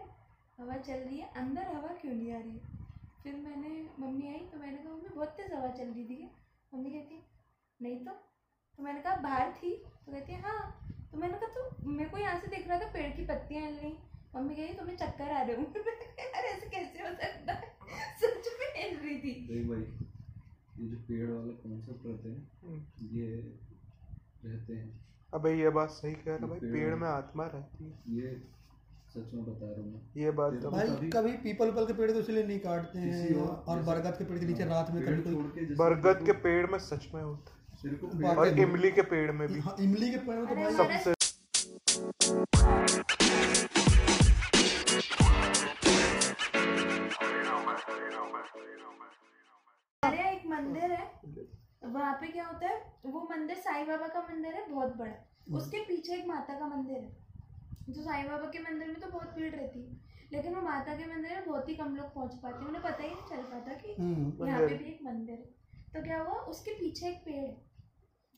हवा 0.59 0.77
चल 0.77 0.93
रही 0.93 1.17
है 1.17 1.29
अंदर 1.35 1.67
हवा 1.67 1.93
क्यों 2.01 2.13
नहीं 2.13 2.33
आ 2.33 2.39
रही 2.39 2.51
है? 2.51 2.71
फिर 3.23 3.35
मैंने 3.35 3.89
मम्मी 3.99 4.27
आई 4.27 4.39
तो 4.39 4.57
मैंने 4.59 4.77
कहा 4.77 4.93
मम्मी 4.93 5.09
बहुत 5.09 5.27
तेज़ 5.27 5.53
हवा 5.53 5.69
चल 5.69 5.87
रही 5.87 6.05
थी 6.05 6.31
मम्मी 6.73 6.89
कहती 6.89 7.15
नहीं 7.83 8.05
तो? 8.05 8.11
तो 8.77 8.83
मैंने 8.83 9.01
कहा 9.01 9.15
बाहर 9.15 9.51
थी? 9.51 9.83
तो 10.05 10.11
कहती 10.11 10.33
है 10.33 10.41
हाँ। 10.41 10.87
तो 11.11 11.17
मैंने 11.17 11.33
कहा 11.33 11.47
तो 11.47 11.89
मेरे 11.89 12.09
को 12.09 12.17
यहाँ 12.17 12.39
से 12.39 12.47
दिख 12.47 12.67
रहा 12.67 12.79
था 12.79 12.85
पेड़ 12.85 13.15
की 13.15 13.25
पत्तियाँ 13.25 13.65
हिल 13.65 13.75
रही। 13.75 13.93
मम्मी 14.35 14.55
कही 14.55 14.73
तुम्हें 14.73 14.97
चक्कर 14.97 15.31
आ 15.31 15.41
रहे 15.41 15.55
होंगे। 15.55 15.79
यार 15.79 16.45
ऐसे 16.45 16.69
कैसे 16.69 16.99
हो 16.99 17.13
सकता 17.15 17.53
है? 17.53 17.67
सच 18.21 18.47
में 18.59 18.83
हिल 18.83 18.97
रही 18.97 19.17
थी। 19.17 19.47
देख 19.47 19.67
भाई 19.67 19.79
ये 20.83 20.89
जो 20.89 20.97
पेड़ 20.97 21.29
वाला 21.31 21.53
कॉन्सेप्ट 21.53 22.05
रहते 22.05 22.29
हैं 22.29 22.51
हम्म। 22.63 23.17
ये 23.17 23.27
रहते 24.45 24.73
हैं। 24.73 25.05
अबे 25.33 25.53
ये 25.53 25.69
बात 25.69 25.89
सही 25.89 26.13
कह 26.13 26.35
रहा 26.35 26.47
भाई 26.47 26.59
पेड़ 26.59 26.71
पेड़ 26.73 26.95
में- 26.95 27.09
आत्मा 27.09 27.45
रहती 27.45 27.83
है। 27.83 27.91
ये 27.91 28.41
सच 29.09 29.33
में 29.33 29.45
बता 29.45 29.65
रहा 29.65 29.81
हूँ 29.81 30.11
ये 30.17 30.31
बात 30.31 30.53
तो 30.53 30.71
भाई 30.71 31.09
कभी- 31.09 31.35
पीपल 31.35 31.69
उपल 31.69 31.85
के 31.85 31.93
पेड़ 31.93 32.11
तो 32.11 32.19
इसलिए 32.19 32.43
नहीं 32.43 32.59
काटते 32.59 32.99
हैं 32.99 33.35
और- 33.35 33.85
बरगद 33.85 34.17
के 34.17 34.23
पेड़ 34.23 34.39
के 34.39 34.45
नीचे 34.45 34.63
हाँ, 34.63 34.69
रात 34.69 34.91
में 34.91 35.05
कभी 35.05 35.21
कोई 35.21 35.65
बरगद 35.75 36.25
के 36.25 36.31
पेड़ 36.31 36.71
में 36.71 36.79
सच 36.79 37.09
में 37.15 37.21
होता 37.23 37.51
है। 37.51 37.62
और 38.37 38.59
इमली 38.59 38.91
के 38.91 39.01
पेड़ 39.01 39.31
में 39.31 39.53
भी। 39.53 39.59
हाँ, 39.59 39.75
इमली 39.79 40.11
के 40.11 40.17
पेड़ 40.17 40.37
में 40.39 40.47
तो 40.47 40.55
भाई 40.55 40.73
सबसे 40.73 41.13
एक 50.31 50.47
मंदिर 50.47 50.91
है। 50.91 51.11
वहाँ 51.85 52.13
पे 52.13 52.27
क्या 52.27 52.45
होता 52.45 52.67
है? 52.67 52.93
वो 53.05 53.27
मंदिर 53.31 53.57
साईं 53.57 53.87
बाबा 53.87 54.07
का 54.07 54.19
मंदिर 54.19 54.53
है 54.53 54.69
बहुत 54.69 54.97
बड़ा। 54.97 55.13
उसके 55.57 55.77
पीछे 55.79 56.13
एक 56.13 56.27
माता 56.27 56.53
का 56.59 56.67
मंदिर 56.67 56.97
है। 56.97 57.17
जो 57.89 58.01
साईं 58.01 58.29
बाबा 58.29 58.45
के 58.45 58.59
मंदिर 58.59 58.87
में 58.87 58.99
तो 58.99 59.07
बहुत 59.07 59.35
भीड़ 59.35 59.55
रहती 59.55 59.79
है। 59.79 60.01
लेकिन 60.33 60.55
वो 60.55 60.61
माता 60.61 60.95
के 60.95 61.05
मंदिर 61.05 61.31
में 61.31 61.45
बहुत 61.45 61.69
ही 61.69 61.75
कम 61.75 61.95
लोग 61.95 62.13
पहुँच 62.13 62.35
पाते 62.35 62.59
हैं। 62.59 62.67
उन्हें 62.67 62.83
पता 62.83 63.03
ही 63.03 63.09
नहीं 63.09 63.25
चल 63.29 63.43
पाता 63.43 63.73
कि 63.73 63.95
हम्म, 63.99 64.47
यहाँ 64.47 64.59
पे 64.59 64.77
भी 64.77 64.85
एक 64.85 64.99
मंदिर 65.03 65.35
है। 65.35 65.63
तो 65.93 66.03
क्या 66.03 66.21
हुआ? 66.21 66.33
उसके 66.33 66.71
पीछे 66.71 67.07
एक 67.07 67.17
पेड़ 67.17 67.45
है। 67.45 67.72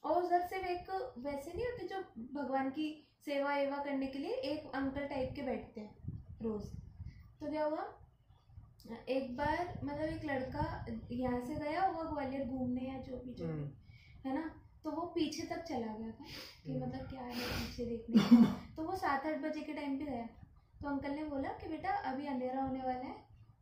और 0.06 0.24
उधर 0.24 0.42
से 0.48 0.56
एक 0.72 0.90
वैसे 1.26 1.54
नहीं 1.54 1.66
होते 1.66 1.88
जो 1.88 2.00
भगवान 2.34 2.70
की 2.70 2.88
सेवा 3.26 3.54
एवा 3.58 3.78
करने 3.84 4.08
के 4.08 4.20
लिए 4.20 4.34
एक 4.52 4.72
अंकल 4.76 5.06
टाइप 5.08 5.32
के 5.36 5.42
बैठते 5.42 5.82
हैं 5.82 6.22
रोज। 6.44 6.66
तो 7.40 7.50
क्या 7.52 7.64
हुआ? 7.66 7.86
एक 9.10 9.36
बार 9.38 9.80
मतलब 9.84 10.04
एक 10.06 10.26
लड़का 10.26 10.66
यहाँ 11.12 11.40
से 11.46 11.56
गया 11.56 11.86
होगा 11.86 12.04
ग्वालियर 12.10 12.48
घूमने 12.48 12.82
या 12.82 13.00
जो 13.02 13.22
भी 13.26 13.34
जो 13.34 13.46
भी 13.46 13.52
हम्म। 13.52 14.26
है 14.26 14.36
ना 14.36 14.50
तो 14.84 14.92
वो 14.92 15.06
पीछे 15.16 15.44
तक 15.48 15.64
चला 15.70 15.94
गया 15.94 16.12
था 16.12 16.26
कि 16.66 16.74
मतलब 16.74 17.08
क्या 17.10 17.22
है 17.22 17.34
पीछे 17.34 17.86
देखने 17.86 18.52
तो 18.76 18.84
वो 18.84 18.98
सात 18.98 19.26
आठ 19.26 19.40
बजे 19.42 19.62
के 19.62 19.74
टाइम 19.74 19.98
पे 20.00 20.06
गया। 20.06 20.28
तो 20.82 20.88
अंकल 20.90 21.12
ने 21.12 21.24
बोला 21.26 21.50
कि 21.62 21.70
बेटा 21.70 21.96
अभी 22.12 22.28
अंधेरा 22.28 22.62
होने 22.62 22.80
वाला 22.80 23.08
है 23.08 23.16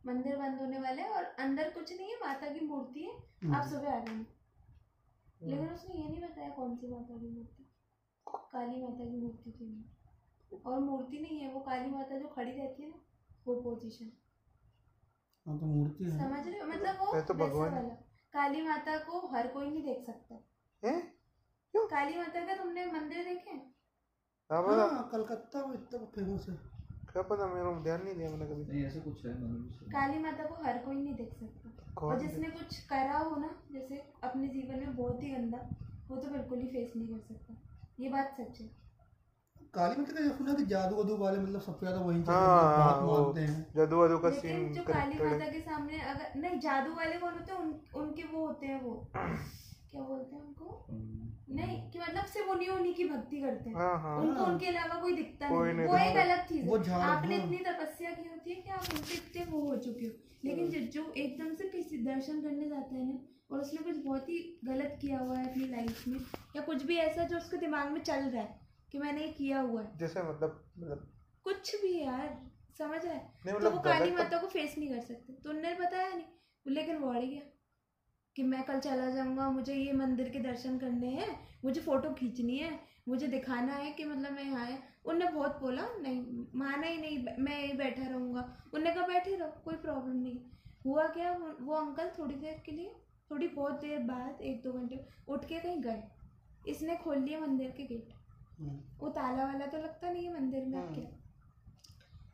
मंदिर 0.06 0.36
बंद 0.36 0.60
होने 0.60 0.78
वाला 0.78 1.02
है 1.02 1.08
और 1.10 1.24
अंदर 1.44 1.70
कुछ 1.70 1.92
नहीं 1.92 2.08
है 2.08 2.16
माता 2.20 2.52
की 2.54 2.66
मूर्ति 2.66 3.02
है 3.02 3.54
आप 3.54 3.66
सुबह 3.68 3.92
आ 3.92 3.98
जाना 3.98 4.24
लेकिन 5.50 5.68
उसने 5.68 5.94
ये 5.94 6.08
नहीं 6.08 6.20
बताया 6.22 6.48
कौन 6.48 6.76
सी 6.76 6.88
माता 6.88 7.18
की 7.18 7.28
मूर्ति 7.28 7.70
काली 8.52 8.82
माता 8.82 9.04
की 9.04 9.20
मूर्ति 9.20 9.50
थी 9.50 10.60
और 10.66 10.78
मूर्ति 10.80 11.18
नहीं 11.18 11.38
है 11.40 11.52
वो 11.52 11.60
काली 11.60 11.90
माता 11.90 12.18
जो 12.18 12.28
खड़ी 12.28 12.50
रहती 12.50 12.82
है 12.82 12.88
ना 12.88 13.00
वो 13.46 13.60
पोजीशन 13.60 14.12
हाँ 15.46 15.58
तो 15.58 15.66
मूर्ति 15.66 16.04
है। 16.04 16.10
समझ 16.10 16.46
रहे 16.48 16.60
हो? 16.60 16.66
मतलब 16.66 17.00
वो 17.00 17.20
तो 17.20 17.34
भगवान 17.34 17.72
वाला। 17.74 17.94
काली 18.34 18.62
माता 18.62 18.96
को 18.98 19.26
हर 19.26 19.48
कोई 19.48 19.70
नहीं 19.70 19.82
देख 19.84 20.06
सकता। 20.06 20.34
हैं? 20.82 21.14
काली 21.74 22.16
माता 22.18 22.46
का 22.46 22.54
तुमने 22.56 22.86
मंदिर 22.86 23.24
देखे 23.24 23.50
हैं? 23.50 23.74
हाँ 24.50 25.08
कलकत्ता 25.12 25.66
में 25.66 25.74
इतना 25.74 26.04
फ़ेमस 26.04 26.48
है। 26.48 26.73
क्या 27.14 27.22
पता 27.22 27.46
मेरे 27.46 27.64
को 27.64 27.72
ध्यान 27.82 28.00
नहीं 28.04 28.14
दिया 28.14 28.28
मैंने 28.30 28.46
कभी। 28.46 28.64
नहीं 28.64 28.84
ऐसा 28.84 29.00
कुछ 29.00 29.24
है 29.26 29.32
मैंने 29.40 29.90
काली 29.90 30.18
माता 30.18 30.44
को 30.44 30.54
हर 30.62 30.78
कोई 30.78 30.94
नहीं 30.96 31.14
देख 31.14 31.34
सकता। 31.34 32.06
और 32.06 32.18
जिसने 32.20 32.48
कुछ 32.50 32.78
करा 32.84 33.18
हो 33.18 33.36
ना 33.36 33.50
जैसे 33.72 34.00
अपने 34.24 34.48
जीवन 34.48 34.78
में 34.78 34.96
बहुत 34.96 35.22
ही 35.22 35.30
गंदा 35.30 35.58
वो 36.08 36.16
तो 36.16 36.30
बिल्कुल 36.30 36.58
ही 36.58 36.66
फेस 36.68 36.92
नहीं 36.96 37.08
कर 37.08 37.20
सकता। 37.28 37.54
ये 37.98 38.08
बात 38.08 38.34
सच 38.40 38.60
है। 38.60 38.66
काली 39.74 40.00
माता 40.00 40.12
का 40.14 40.36
सुना 40.36 40.54
कि 40.54 40.64
जादू 40.66 40.96
वादू 40.96 41.16
वाले 41.16 41.38
मतलब 41.38 41.60
सबसे 41.60 41.86
ज़्यादा 41.86 42.04
वही 42.04 42.22
हाँ 42.22 43.06
मानते 43.06 43.40
हैं। 43.42 43.66
जादू 43.76 43.96
वादू 43.96 44.18
का 44.18 44.30
सीन 44.32 44.72
जो 44.72 44.82
काली 44.84 45.18
माता 45.18 45.50
के 45.52 45.60
सामने 45.60 46.00
अगर 46.12 46.40
नहीं 46.40 46.58
जादू 46.60 46.94
वाले 46.94 47.18
कौन 47.18 47.34
होते 47.34 47.52
हैं 47.52 47.58
उनके 48.02 48.22
वो 48.32 48.46
होते 48.46 48.66
हैं 48.66 48.82
वो। 48.82 48.94
क्या 49.94 50.02
बोलते 50.02 50.36
हैं 50.36 50.42
उनको? 50.42 50.86
नहीं 51.54 51.90
कि 51.90 51.98
मतलब 51.98 52.24
सिर्फ़ 52.24 52.48
उन्हीं 52.48 52.68
उन्हीं 52.68 52.94
की 52.94 53.04
भक्ति 53.04 53.40
करते 53.40 53.70
हैं। 53.70 53.76
हाँ 53.76 53.98
हाँ। 54.00 54.16
उनको 54.18 54.44
उनके 54.44 54.66
अलावा 54.66 55.00
कोई 55.00 55.12
दिखता 55.16 55.48
कोई 55.48 55.68
नहीं। 55.68 55.76
नहीं 55.76 55.86
वो 55.86 55.96
एक 55.96 56.16
अलग 56.16 56.46
चीज़ 56.46 56.90
है। 56.90 57.00
आपने 57.02 57.36
हाँ। 57.36 57.44
इतनी 57.44 57.58
तपस्या 57.58 58.10
की 58.10 58.28
होती 58.28 58.50
है 58.50 58.56
कि 58.56 58.70
आप 58.70 58.80
उनसे 58.94 59.14
इतने 59.14 59.44
वो 59.44 59.60
हो 59.60 59.76
चुके 59.76 60.06
हो। 60.06 60.12
लेकिन 60.44 60.70
जो 60.70 60.80
जो 60.96 61.12
एकदम 61.12 61.54
से 61.54 61.68
किसी 61.68 61.98
दर्शन 61.98 62.42
करने 62.42 62.68
जाता 62.68 62.94
है 62.94 63.06
ना 63.08 63.18
और 63.50 63.60
उसने 63.60 63.82
कुछ 63.82 64.04
बहुत 64.04 64.28
ही 64.28 64.60
गलत 64.64 64.98
किया 65.00 65.18
हुआ 65.18 65.36
है 65.38 65.50
अपनी 65.50 65.68
लाइफ 65.68 66.08
में 66.08 66.18
या 66.56 66.62
कुछ 66.62 66.82
भी 66.82 66.96
ऐसा 66.96 67.24
जो 67.24 67.36
उसके 67.36 67.56
दिमाग 67.56 67.90
में 67.92 68.00
चल 68.00 68.28
रहा 68.28 68.42
है 68.42 68.60
कि 68.92 68.98
मैंने 68.98 69.20
ये 69.20 69.28
किया 69.28 69.60
हुआ 69.60 69.82
है। 69.82 69.98
जैसे 69.98 70.22
मतलब 70.22 70.64
मतलब 70.78 71.08
कुछ 71.44 71.74
भी 71.82 71.98
यार 72.00 72.28
समझ 72.78 73.04
रहा 73.04 73.14
है? 73.14 73.32
तो 73.46 73.56
मतलब 73.56 73.72
वो 73.72 73.80
काली 73.80 74.10
माता 74.10 74.38
को 74.38 74.46
फेस 74.46 74.74
नहीं 74.78 74.88
कर 74.88 75.00
सकते। 75.00 75.32
तो 75.32 75.50
उन्होंने 75.50 75.74
बताया 75.74 76.08
नहीं 76.08 76.74
लेकिन 76.74 76.96
वो 76.96 77.12
अड़ 77.12 77.24
गया। 77.24 77.40
कि 78.36 78.42
मैं 78.42 78.62
कल 78.62 78.80
चला 78.80 79.10
जाऊँगा 79.10 79.48
मुझे 79.50 79.74
ये 79.74 79.92
मंदिर 79.92 80.28
के 80.28 80.38
दर्शन 80.38 80.78
करने 80.78 81.08
हैं 81.08 81.38
मुझे 81.64 81.80
फ़ोटो 81.80 82.10
खींचनी 82.10 82.56
है 82.58 82.78
मुझे 83.08 83.26
दिखाना 83.26 83.74
है 83.74 83.90
कि 83.90 84.04
मतलब 84.04 84.32
मैं 84.32 84.44
यहाँ 84.44 84.64
है। 84.66 84.78
उनने 85.04 85.26
बहुत 85.26 85.60
बोला 85.60 85.82
नहीं 85.98 86.44
माना 86.54 86.86
ही 86.86 86.98
नहीं 86.98 87.18
मैं 87.38 87.60
यही 87.60 87.72
बैठा 87.72 88.06
रहूँगा। 88.08 88.70
उनने 88.74 88.90
कहा 88.90 89.06
बैठे 89.06 89.34
रहो 89.36 89.48
कोई 89.64 89.74
प्रॉब्लम 89.74 90.16
नहीं। 90.16 90.38
हुआ 90.86 91.06
क्या 91.06 91.32
वो, 91.60 91.74
अंकल 91.74 92.10
थोड़ी 92.18 92.34
देर 92.34 92.62
के 92.66 92.72
लिए 92.72 92.94
थोड़ी 93.30 93.48
बहुत 93.48 93.80
देर 93.80 93.98
बाद 93.98 94.40
एक 94.42 94.62
दो 94.62 94.72
घंटे 94.72 95.04
उठ 95.28 95.44
के 95.44 95.58
कहीं 95.58 95.80
गए। 95.82 96.02
इसने 96.68 96.96
खोल 96.96 97.18
लिया 97.18 97.40
मंदिर 97.40 97.70
के 97.70 97.82
गेट। 97.82 98.14
हम्म। 98.58 98.78
वो 98.98 99.08
ताला 99.08 99.44
वाला 99.44 99.66
तो 99.66 99.78
लगता 99.78 100.10
नहीं 100.10 100.26
है 100.26 100.34
मंदिर 100.34 100.64
में 100.64 100.78
हम्म। 100.78 100.94
क्या? 100.94 101.04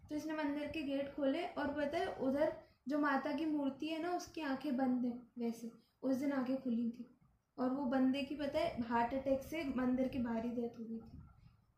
तो 0.08 0.16
इसने 0.16 0.34
मंदिर 0.34 0.66
के 0.66 0.82
गेट 0.82 1.14
खोले 1.14 1.44
और 1.44 1.68
पता 1.68 1.98
है 1.98 2.14
उधर 2.14 2.52
जो 2.88 2.98
माता 2.98 3.32
की 3.32 3.46
मूर्ति 3.46 3.86
है 3.86 4.02
ना 4.02 4.10
उसकी 4.10 4.40
आँखें 4.40 4.76
बंद 4.76 5.04
है 5.04 5.22
वैसे। 5.38 5.79
उस 6.02 6.16
दिन 6.16 6.32
आँखें 6.32 6.62
खुली 6.62 6.90
थी। 6.90 7.16
और 7.58 7.70
वो 7.70 7.84
बंदे 7.84 8.22
की 8.22 8.34
पता 8.34 8.58
है 8.58 8.82
हार्ट 8.82 9.14
अटैक 9.14 9.42
से 9.42 9.64
मंदिर 9.76 10.08
के 10.08 10.18
बाहर 10.18 10.44
ही 10.44 10.50
डेथ 10.50 10.78
हो 10.78 10.84
गई 10.84 10.98
थी। 10.98 11.22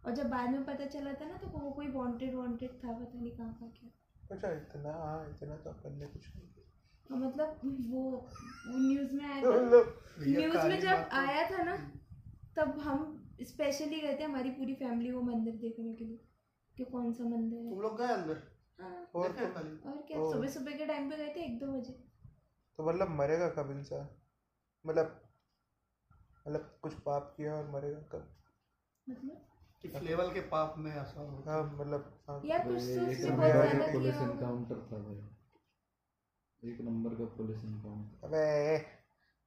और 0.07 0.14
जब 0.14 0.29
बाद 0.31 0.50
में 0.50 0.64
पता 0.64 0.87
चला 0.87 1.12
था 1.12 1.25
ना 1.25 1.37
तो 1.37 1.47
वो 1.47 1.71
कोई 1.71 1.87
वांटेड 1.87 2.35
वांटेड 2.35 2.71
था 2.71 2.93
पता 2.93 3.21
नहीं 3.21 3.37
कहाँ 3.37 3.52
का 3.52 3.67
क्या। 3.67 3.91
अच्छा 4.31 4.52
इतना 4.52 4.93
हाँ 4.93 5.31
इतना 5.31 5.57
तो 5.57 5.71
अपन 5.71 5.99
ने 5.99 6.07
कुछ 6.07 6.37
नहीं 6.37 6.47
किया। 6.47 7.17
मतलब 7.17 7.61
वो 7.64 8.02
वो 8.67 8.79
न्यूज़ 8.79 9.14
में 9.14 9.25
आया 9.25 9.43
था। 9.43 9.50
मतलब 9.50 10.00
न्यूज़ 10.19 10.67
में 10.67 10.81
जब 10.81 11.09
आया 11.12 11.50
था 11.50 11.62
ना 11.62 11.76
तब 12.57 12.79
हम 12.79 13.19
स्पेशली 13.43 14.00
गए 14.00 14.17
थे 14.19 14.25
हमारी 14.25 14.50
पूरी 14.50 14.75
फैमिली 14.75 15.11
वो 15.11 15.23
मंदिर 15.23 15.55
देखने 15.55 15.95
के 15.95 16.05
लिए 16.05 16.19
कि 16.76 16.85
कौन 16.85 17.12
सा 17.12 17.25
मंदिर 17.25 17.59
है। 17.59 17.71
तुम 17.71 17.81
लोग 17.81 17.99
गए 17.99 18.07
अंदर? 18.07 18.43
हाँ, 18.81 19.11
और 19.14 19.33
क्या? 20.09 20.31
सुबह 20.33 20.49
सुबह 20.49 20.73
के 20.73 20.87
टाइम 20.87 21.11
पे 21.11 21.17
गए 21.17 21.29
थे 21.29 21.45
एक 21.45 21.59
दो 21.59 21.67
बजे। 21.67 22.12
तो 22.79 22.85
मतलब 22.88 23.09
मरेगा 23.09 23.49
कब 23.49 23.71
इंसान? 23.71 24.09
मतलब 24.87 25.21
मतलब 26.49 26.79
कुछ 26.83 26.95
पाप 26.95 27.35
किया 27.37 27.55
और 27.55 27.71
मरेगा 27.71 27.99
कब? 27.99 28.29
मतलब? 29.09 29.49
किस 29.83 29.95
लेवल 29.95 30.33
के 30.33 30.41
पाप 30.41 30.75
में 30.79 30.93
ऐसा 30.93 31.21
हो 31.21 31.45
हाँ। 31.47 31.62
मतलब 31.75 32.23
हाँ। 32.29 32.43
यार 32.45 32.69
कुछ 32.69 32.83
एक 32.83 33.21
नंबर 33.21 33.37
बहुत 33.37 33.62
का 33.62 33.76
ज़्यादा 33.76 33.93
पुलिस 33.93 34.14
किया। 34.14 34.31
इनकाउंटर 34.31 34.75
था 34.75 34.99
भाई। 34.99 36.71
एक 36.71 36.81
नंबर 36.81 37.11
का 37.11 37.25
पुलिस 37.25 37.64
इनकाउंटर 37.64 38.26
अबे 38.26 38.76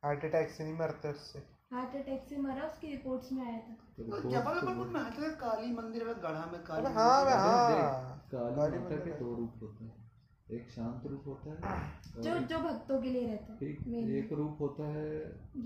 हार्ट 0.03 0.25
अटैक 0.25 0.49
से 0.49 0.63
नहीं 0.63 0.73
मरते 0.73 1.09
उससे। 1.09 1.39
हार्ट 1.73 1.95
अटैक 1.95 2.25
से 2.29 2.37
मरा 2.37 2.63
उसकी 2.67 2.87
रिपोर्ट्स 2.87 3.31
में 3.31 3.47
आया 3.47 3.59
था। 3.59 3.73
तो 3.97 4.21
तो 4.21 4.29
जबलपुर 4.29 4.73
तो- 4.73 4.93
में 4.93 5.01
आता 5.01 5.21
है 5.21 5.29
काली 5.29 5.71
मंदिर 5.71 6.05
में 6.05 6.15
गढ़ा 6.15 6.45
में 6.45 6.63
काली 6.63 6.93
हाँ। 6.93 7.25
हाँ। 7.25 8.27
काली 8.31 8.55
काली 8.55 8.79
माता 8.79 8.95
के 8.95 9.11
दो 9.11 9.35
रूप 9.35 9.53
होते 9.61 9.83
हैं। 9.85 10.04
एक 10.47 10.69
शांत 10.71 11.05
रूप 11.07 11.23
होता 11.27 11.51
है 11.51 12.23
जो 12.23 12.37
जो 12.49 12.57
भक्तों 12.59 13.01
के 13.01 13.09
लिए 13.09 13.27
रहता 13.27 13.53
है 13.53 14.17
एक 14.17 14.33
रूप 14.33 14.57
होता 14.61 14.87
है 14.87 15.05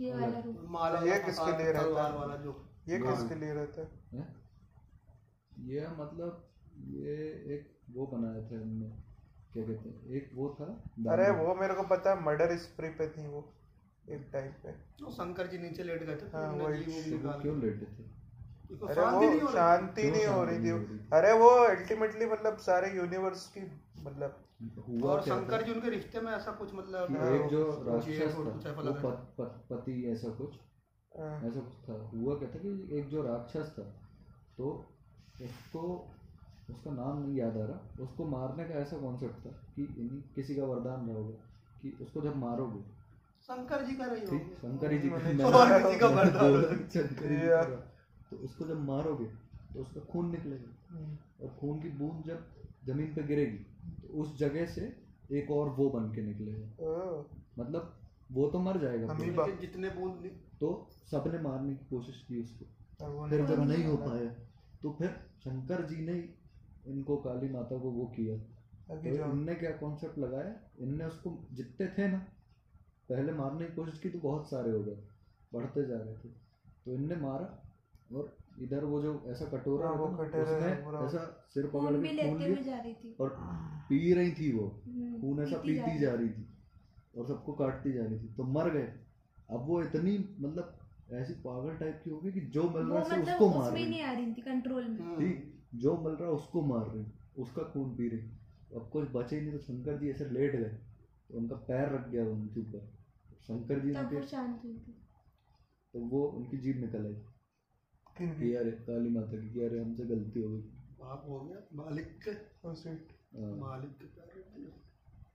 ये 0.04 0.14
वाला 0.14 0.40
रूप। 0.40 0.62
माला 0.70 1.00
ये 1.00 1.20
किसके 1.20 1.58
लिए 1.58 1.72
रहता 1.72 2.06
है? 2.06 2.14
वाला 2.14 2.36
जो 2.36 2.54
ये। 2.90 3.00
किसके 3.00 3.36
लिए 3.36 3.54
रहता 3.54 3.82
है? 4.14 4.28
ये 5.68 5.88
मतलब 6.00 6.46
ये 6.96 7.16
एक 7.56 7.70
वो 7.90 8.06
बनाया 8.08 8.48
था 8.50 8.62
इनने 8.62 8.90
क्या 9.54 9.64
कहते 9.64 9.90
हैं 9.90 10.16
एक 10.18 10.32
वो 10.36 10.50
था 10.60 10.66
अरे 11.14 11.30
वो 11.42 11.56
मेरे 11.56 11.74
को 11.74 11.84
पता 11.88 12.10
है 12.10 12.24
मर्डर 12.26 12.58
स्प्री 12.58 12.90
पे 13.00 13.08
थी 13.10 13.28
वो 13.28 13.42
एक 14.10 14.30
टाइम 14.34 14.52
पे। 14.64 14.72
वो 15.04 15.12
शंकर 15.12 15.48
जी 15.48 15.58
नीचे 15.58 15.84
लेट 15.84 16.04
गए 16.04 16.16
थे 16.16 16.28
तो 16.28 16.38
हाँ, 16.38 16.52
वो 16.52 16.60
तो 16.60 17.28
वो 17.28 17.40
क्यों 17.42 17.60
लेटे 17.62 17.86
थे? 17.86 18.04
अरे 18.88 19.40
वो 19.40 19.52
शांति 19.52 20.12
नहीं 20.12 20.26
हो 20.26 20.44
रही 20.46 20.60
थी? 20.60 21.00
अरे 21.14 21.32
वो 21.40 21.50
अल्टीमेटली 21.66 22.26
मतलब 22.26 22.58
सारे 22.68 22.96
यूनिवर्स 22.98 23.48
की 23.58 23.72
मतलब 24.04 24.46
हुआ 24.88 25.12
और 25.12 25.22
शंकर 25.22 25.64
जी 25.64 25.72
उनके 25.72 25.90
रिश्ते 25.90 26.22
में 26.22 26.34
ऐसा 26.34 26.52
कुछ 26.52 26.74
मतलब 26.74 27.08
कि 27.08 27.36
एक 27.36 27.50
जो 27.50 27.84
राक्षस 27.88 28.36
था 28.36 28.42
वो। 28.42 28.52
पत, 29.10 29.34
पत, 29.38 29.64
पति 29.70 30.12
ऐसा 30.12 30.30
कुछ 30.30 30.56
हाँ, 31.20 31.44
ऐसा 31.44 31.60
कुछ 31.60 31.90
था। 31.90 32.18
हुआ 32.18 32.36
क्या 32.36 32.50
था 32.50 32.60
कि 32.60 33.00
एक 33.00 33.08
जो 33.08 33.22
राक्षस 33.22 33.76
था 33.80 33.84
तो 34.58 34.86
उसको 35.42 36.10
उसका 36.70 36.92
नाम 36.92 37.22
नहीं 37.22 37.36
याद 37.36 37.58
आ 37.58 37.66
रहा 37.66 38.04
उसको 38.04 38.26
मारने 38.26 38.64
का 38.64 38.74
ऐसा 38.74 38.98
कॉन्सेप्ट 38.98 39.46
था 39.46 39.50
कि 39.50 40.24
किसी 40.36 40.56
का 40.56 40.64
वरदान 40.64 41.08
रहा 41.08 41.18
होगा 41.18 41.36
कि 41.82 41.98
उसको 42.02 42.22
जब 42.22 42.36
मारोगे। 42.36 42.82
शंकर 43.42 43.84
जी 43.84 43.96
का 43.96 44.06
रही 44.06 44.28
शंकर 44.28 44.88
जी 44.88 45.10
का। 47.48 47.64
तो 48.32 48.38
उसको 48.38 48.66
जब 48.66 48.82
मारोगे 48.82 49.26
तो 49.74 49.82
उसका 49.82 50.02
खून 50.02 50.32
निकलेगा। 50.32 50.96
हम्म, 50.96 51.18
और 51.42 51.58
खून 51.60 51.82
की 51.82 51.90
बूंद 51.90 52.26
जब 52.26 52.46
ज़मीन 52.86 53.16
पे 53.16 53.24
गिरेगी 53.24 53.58
तो 53.58 53.69
उस 54.10 54.38
जगह 54.38 54.66
से 54.66 54.96
एक 55.32 55.52
और 55.52 55.70
वो 55.70 55.90
बन 55.90 56.14
के 56.14 56.22
निकलेगा 56.22 56.68
मतलब 57.60 58.00
वो 58.32 58.48
तो 58.48 58.60
मर 58.60 58.78
जाएगा। 58.78 59.08
लेकिन 59.48 59.60
जितने 59.60 59.92
नि- 59.96 60.60
तो 60.60 60.88
सबने 60.92 61.40
मारने 61.40 61.76
की 61.76 61.86
कोशिश 61.86 62.26
की 62.28 62.42
उसको। 62.42 62.66
फिर 63.30 63.40
जब 63.46 63.62
नहीं 63.64 63.84
हो 63.86 63.98
पाया 64.10 64.34
तो 64.82 64.92
फिर 64.92 65.10
शंकर 65.40 65.86
जी 65.86 65.98
ने 65.98 66.34
इनको 66.88 67.18
काली 67.18 67.50
माता 67.50 67.80
को 67.80 67.92
वो 67.92 68.06
किया। 68.06 68.38
तो 68.98 69.16
इनने 69.32 69.56
क्या 69.56 69.72
कॉन्सेप्ट 69.72 70.18
लगाया? 70.18 70.56
इनने 70.80 71.06
उसको 71.06 71.48
जितने 71.52 71.88
थे 71.88 72.08
ना 72.08 72.18
पहले 73.10 73.34
मारने 73.34 73.66
की 73.66 73.74
कोशिश 73.74 74.00
की 74.00 74.10
तो 74.10 74.20
बहुत 74.20 74.50
सारे 74.50 74.72
हो 74.72 74.84
गए 74.84 74.98
बढ़ते 75.54 75.88
जा 75.88 75.98
रहे 75.98 76.14
थे। 76.14 76.30
तो 76.86 76.94
इनने 76.94 77.16
मारा 77.16 77.74
और 78.16 78.38
इधर 78.62 78.84
वो 78.84 79.02
जो 79.02 79.24
ऐसा 79.28 79.46
कटोरा 79.46 79.90
हाँ, 79.90 79.96
वो 79.96 80.06
रहता 80.06 80.24
ना, 80.24 80.30
कटोरा 80.30 80.58
उसमें 80.58 80.84
पूरा- 80.86 81.06
ऐसा 81.06 81.48
सिर 81.54 81.68
पकड़ 81.68 81.80
के 81.80 82.30
खून 82.30 82.42
लिया 82.42 82.80
रही 82.80 83.16
और 83.20 83.38
पी 83.90 84.14
रही 84.14 84.32
थी 84.32 84.58
वो। 84.58 84.82
हम्म, 84.86 85.22
खून 85.22 85.44
ऐसा 85.44 85.58
पीती 85.58 86.00
जा 86.00 86.14
रही 86.14 86.30
थी। 86.30 86.46
और 87.18 87.28
सबको 87.28 87.54
काटती 87.54 87.94
जा 87.94 88.06
रही 88.06 88.20
थी। 88.20 88.34
तो 88.34 88.44
मर 88.44 88.70
गए। 88.70 88.94
अब 89.50 89.68
वो 89.68 89.84
इतनी 89.84 90.18
मतलब 90.40 90.80
ऐसी 91.12 91.34
पागल 91.34 91.78
टाइप 91.78 92.02
की 92.04 92.10
होगी 92.10 92.32
कि 92.32 92.42
जो 92.42 92.64
मिल 92.64 92.84
रहा 92.84 93.00
है 93.00 93.06
मतलब 93.06 93.24
उसको 93.28 93.50
मार 93.60 93.72
रही 93.72 93.86
नहीं 93.90 94.02
आ 94.02 94.12
रही 94.12 94.34
थी 94.34 94.42
कंट्रोल 94.42 94.88
में। 94.88 95.16
ठीक 95.20 95.54
जो 95.76 95.98
मिल 95.98 96.14
रहा 96.14 96.30
उसको 96.30 96.62
मार 96.62 96.88
रही 96.88 97.06
उसका 97.38 97.64
खून 97.64 97.96
पी 97.96 98.10
रही 98.10 98.20
अब 98.76 98.90
कुछ 98.94 99.10
बचे 99.16 99.36
ही 99.36 99.42
नहीं 99.42 99.52
तो 99.52 99.60
शंकर 99.60 99.98
जी 99.98 100.10
ऐसे 100.10 100.26
लेट 100.26 100.56
गए। 100.56 100.78
तो 101.30 101.38
उनका 101.38 101.56
पैर 101.56 101.94
रख 101.94 102.10
गया 102.10 102.26
उनके 102.26 102.60
ऊपर। 102.60 102.92
शंकर 103.42 103.80
जी 103.80 103.92
तब 103.92 104.22
शांत 104.22 104.62
हुई 104.64 104.74
थी। 104.74 105.02
तो 105.94 106.00
वो 106.00 106.28
उनकी 106.28 106.58
जीभ 106.58 106.78
निकल 106.78 107.06
आई। 107.06 107.16
कि 108.20 108.54
अरे 108.54 108.72
काली 108.72 109.10
माता 109.10 109.38
की 109.38 109.54
कि 109.54 109.60
अरे 109.62 109.80
हमसे 109.80 110.04
गलती 110.04 110.42
हो 110.42 110.50
गई। 110.50 110.62
पाप 111.00 111.26
हो 111.30 111.40
गया। 111.40 111.84
मालिक 111.84 112.20
के. 112.28 112.32
हाँ, 112.32 113.56
मालिक 113.58 113.92
के 113.92 114.06
प्यारे 114.06 114.40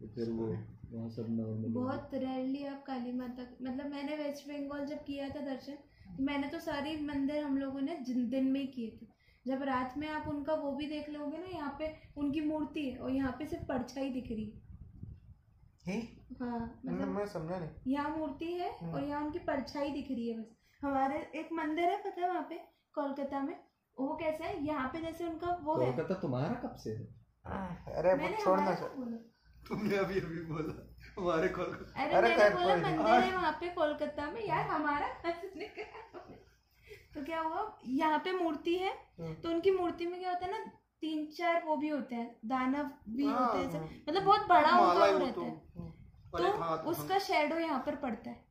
तो 0.00 0.06
फिर 0.08 0.30
वो 0.30 0.46
वहाँ 0.92 1.10
सब 1.10 1.26
नॉर्मल 1.28 1.68
बहुत 1.68 2.10
रेयरली 2.14 2.64
आप 2.64 2.84
काली 2.86 3.12
माता 3.12 3.42
मतलब 3.62 3.86
मैंने 3.86 4.16
वेस्ट 4.16 4.48
बंगाल 4.48 4.86
जब 4.86 5.04
किया 5.04 5.28
था 5.28 5.40
दर्शन 5.40 5.72
तो 6.16 6.22
मैंने 6.24 6.48
तो 6.48 6.58
सारे 6.58 7.00
मंदिर 7.00 7.44
हम 7.44 7.58
लोगों 7.58 7.80
ने 7.80 7.96
जिन- 7.96 8.30
दिन 8.30 8.44
में 8.44 8.60
ही 8.60 8.66
किए 8.66 8.98
थे। 9.02 9.06
जब 9.46 9.62
रात 9.62 9.94
में 9.98 10.08
आप 10.08 10.28
उनका 10.28 10.54
वो 10.54 10.72
भी 10.72 10.86
देख 10.86 11.08
लोगे 11.08 11.38
ना 11.38 11.46
यहाँ 11.46 11.76
पे 11.78 11.96
उनकी 12.16 12.40
मूर्ति 12.40 12.90
है 12.90 12.96
और 12.98 13.10
यहाँ 13.10 13.32
पे 13.38 13.46
सिर्फ़ 13.46 13.64
परछाई 13.64 14.10
दिख 14.10 14.24
रही 14.30 14.44
है। 14.44 14.62
ही? 15.86 16.20
हाँ 16.40 16.80
मतलब 16.86 16.94
मतलब 16.94 17.08
मैं 17.08 17.26
समझा 17.26 17.58
नहीं। 17.58 17.92
यहाँ 17.92 18.16
मूर्ति 18.18 18.44
है 18.44 18.78
हम्म। 18.78 18.92
और 18.92 19.04
यहाँ 19.04 19.24
उनकी 19.24 19.38
परछाई 19.38 19.90
दिख 19.90 20.10
रही 20.10 20.28
है 20.28 20.38
बस। 20.40 20.56
हमारे 20.82 21.18
एक 21.34 21.48
मंदिर 21.52 21.84
है 21.84 21.96
पता 21.96 22.20
है 22.20 22.28
वहाँ 22.28 22.46
पे? 22.50 22.73
कोलकाता 22.94 23.40
में? 23.40 23.56
वो 23.96 24.14
कैसा 24.20 24.44
है? 24.44 24.64
यहाँ 24.66 24.88
पे 24.92 25.00
जैसे 25.00 25.24
उनका 25.26 25.56
वो 25.62 25.76
है। 25.76 25.86
कोलकाता 25.86 26.14
तुम्हारा 26.22 26.54
कब 26.64 26.74
से 26.84 26.90
है? 26.90 27.04
अरे 27.98 28.14
मैंने 28.14 28.36
छोड़ना 28.42 28.74
सर 28.74 29.22
तुमने 29.68 29.96
अभी 29.96 30.20
अभी 30.20 30.40
बोला 30.46 30.72
हमारे 31.18 31.48
कॉल 31.48 31.66
अरे 31.96 32.14
अरे 32.14 32.28
मैंने 32.36 32.54
बोला 32.54 32.76
मंदिर 32.76 33.24
है 33.24 33.32
वहाँ 33.32 33.52
पे 33.60 33.68
कोलकाता 33.74 34.30
में। 34.30 34.40
यार 34.46 34.66
हमारा 34.68 35.08
तो 37.14 37.22
क्या 37.24 37.40
हुआ? 37.40 37.60
यहाँ 37.86 38.18
पे 38.18 38.32
मूर्ति 38.32 38.74
है 38.78 38.90
हम्म। 39.20 39.34
तो 39.42 39.48
उनकी 39.48 39.70
मूर्ति 39.70 40.06
में 40.06 40.18
क्या 40.20 40.30
होता 40.30 40.46
है 40.46 40.52
ना 40.52 40.70
तीन 41.02 41.26
चार 41.36 41.62
वो 41.66 41.76
भी 41.76 41.88
होते 41.88 42.14
हैं 42.14 42.36
दानव 42.46 42.90
भी 43.16 43.26
हाँ, 43.26 43.46
होते 43.46 43.58
हैं 43.58 43.80
हाँ। 43.80 43.88
मतलब 44.08 44.22
बहुत 44.22 44.46
बड़ा 44.48 44.70
उनका 44.78 45.04
ही 45.06 45.12
वो 45.12 45.18
रहता 45.18 45.32
तो 45.32 45.42
है। 45.42 46.82
तो 46.82 46.90
उसका 46.90 47.18
शेडो 47.18 47.58
यहाँ 47.58 47.78
पर 47.86 47.96
पड़ता 47.96 48.30
है। 48.30 48.42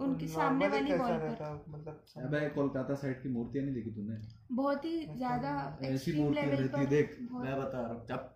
उनकी 0.00 0.26
सामने 0.28 0.68
वाली 0.68 0.94
वॉल 0.94 1.18
पर। 1.18 1.64
मतलब 1.68 2.04
अबे 2.16 2.48
कोलकाता 2.48 2.94
साइड 2.94 3.22
की 3.22 3.28
मूर्तियाँ 3.28 3.64
नहीं 3.64 3.74
देखी 3.74 3.90
तूने? 3.90 4.16
बहुत 4.52 4.84
ही 4.84 5.06
ज़्यादा 5.06 5.52
ऐसी 5.84 6.12
मूर्तियाँ 6.20 6.46
रहती 6.46 6.80
है 6.80 6.86
देख। 6.86 7.16
मैं 7.32 7.56
बता 7.58 7.80
रहा 7.80 7.92
हूँ 7.92 8.06
जब 8.06 8.32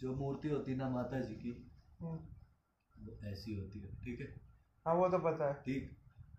जो 0.00 0.14
मूर्ति 0.14 0.48
होती 0.48 0.72
है 0.72 0.78
ना 0.78 0.88
माता 0.88 1.20
जी 1.20 1.34
की 1.34 1.50
हम्म। 2.00 2.18
वो 2.96 3.18
ऐसी 3.28 3.54
होती 3.54 3.80
है 3.80 3.94
ठीक 4.04 4.20
है? 4.20 4.26
हाँ 4.86 4.94
वो 4.94 5.08
तो 5.08 5.18
पता 5.18 5.48
है। 5.48 5.54
ठीक 5.54 5.90